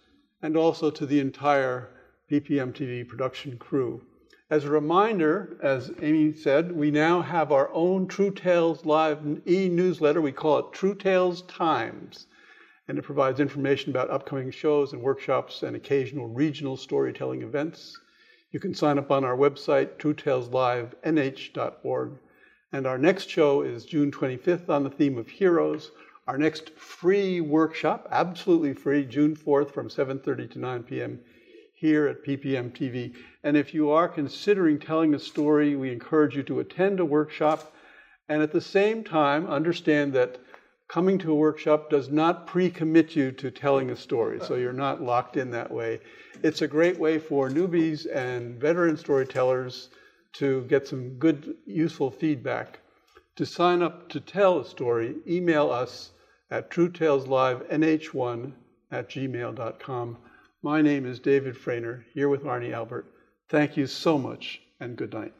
and 0.42 0.56
also 0.56 0.90
to 0.90 1.06
the 1.06 1.20
entire 1.20 1.90
PPM 2.30 2.72
TV 2.72 3.06
production 3.06 3.58
crew. 3.58 4.02
As 4.50 4.64
a 4.64 4.70
reminder, 4.70 5.58
as 5.60 5.92
Amy 6.00 6.32
said, 6.32 6.72
we 6.72 6.90
now 6.90 7.20
have 7.20 7.52
our 7.52 7.70
own 7.74 8.06
True 8.06 8.30
Tales 8.30 8.86
Live 8.86 9.18
e 9.46 9.68
newsletter. 9.68 10.22
We 10.22 10.32
call 10.32 10.58
it 10.58 10.72
True 10.72 10.94
Tales 10.94 11.42
Times. 11.42 12.28
And 12.88 12.98
it 12.98 13.02
provides 13.02 13.40
information 13.40 13.90
about 13.90 14.08
upcoming 14.08 14.50
shows 14.50 14.94
and 14.94 15.02
workshops 15.02 15.62
and 15.62 15.76
occasional 15.76 16.28
regional 16.28 16.78
storytelling 16.78 17.42
events. 17.42 18.00
You 18.50 18.58
can 18.58 18.72
sign 18.72 18.96
up 18.96 19.10
on 19.10 19.22
our 19.22 19.36
website, 19.36 19.98
truetaleslivenh.org. 19.98 22.12
And 22.72 22.86
our 22.86 22.98
next 22.98 23.28
show 23.28 23.60
is 23.60 23.84
June 23.84 24.10
25th 24.10 24.70
on 24.70 24.82
the 24.82 24.88
theme 24.88 25.18
of 25.18 25.28
heroes. 25.28 25.90
Our 26.26 26.38
next 26.38 26.70
free 26.70 27.42
workshop, 27.42 28.08
absolutely 28.10 28.72
free, 28.72 29.04
June 29.04 29.36
4th 29.36 29.72
from 29.72 29.90
7:30 29.90 30.52
to 30.52 30.58
9 30.58 30.84
p.m. 30.84 31.20
here 31.78 32.06
at 32.08 32.24
PPM 32.24 32.72
TV. 32.72 33.14
And 33.44 33.56
if 33.56 33.72
you 33.72 33.90
are 33.90 34.08
considering 34.08 34.78
telling 34.78 35.14
a 35.14 35.18
story, 35.18 35.76
we 35.76 35.92
encourage 35.92 36.36
you 36.36 36.42
to 36.44 36.60
attend 36.60 37.00
a 37.00 37.04
workshop 37.04 37.72
and 38.28 38.42
at 38.42 38.52
the 38.52 38.60
same 38.60 39.04
time 39.04 39.46
understand 39.46 40.12
that 40.12 40.38
coming 40.88 41.18
to 41.18 41.32
a 41.32 41.34
workshop 41.34 41.88
does 41.88 42.10
not 42.10 42.46
pre-commit 42.46 43.14
you 43.16 43.30
to 43.32 43.50
telling 43.50 43.90
a 43.90 43.96
story. 43.96 44.40
So 44.40 44.56
you're 44.56 44.72
not 44.72 45.02
locked 45.02 45.36
in 45.36 45.50
that 45.52 45.70
way. 45.70 46.00
It's 46.42 46.62
a 46.62 46.68
great 46.68 46.98
way 46.98 47.18
for 47.18 47.48
newbies 47.48 48.06
and 48.12 48.60
veteran 48.60 48.96
storytellers 48.96 49.90
to 50.34 50.62
get 50.62 50.86
some 50.86 51.10
good, 51.18 51.56
useful 51.66 52.10
feedback. 52.10 52.80
To 53.36 53.46
sign 53.46 53.82
up 53.82 54.08
to 54.10 54.20
tell 54.20 54.60
a 54.60 54.64
story, 54.64 55.16
email 55.26 55.70
us 55.70 56.10
at 56.50 56.70
truetaleslivenh1 56.70 58.52
at 58.90 59.10
gmail.com. 59.10 60.18
My 60.62 60.82
name 60.82 61.06
is 61.06 61.20
David 61.20 61.54
Frainer, 61.54 62.02
here 62.12 62.28
with 62.28 62.42
Arnie 62.42 62.72
Alpert. 62.72 63.04
Thank 63.48 63.76
you 63.76 63.86
so 63.86 64.18
much, 64.18 64.60
and 64.80 64.96
good 64.96 65.12
night. 65.12 65.32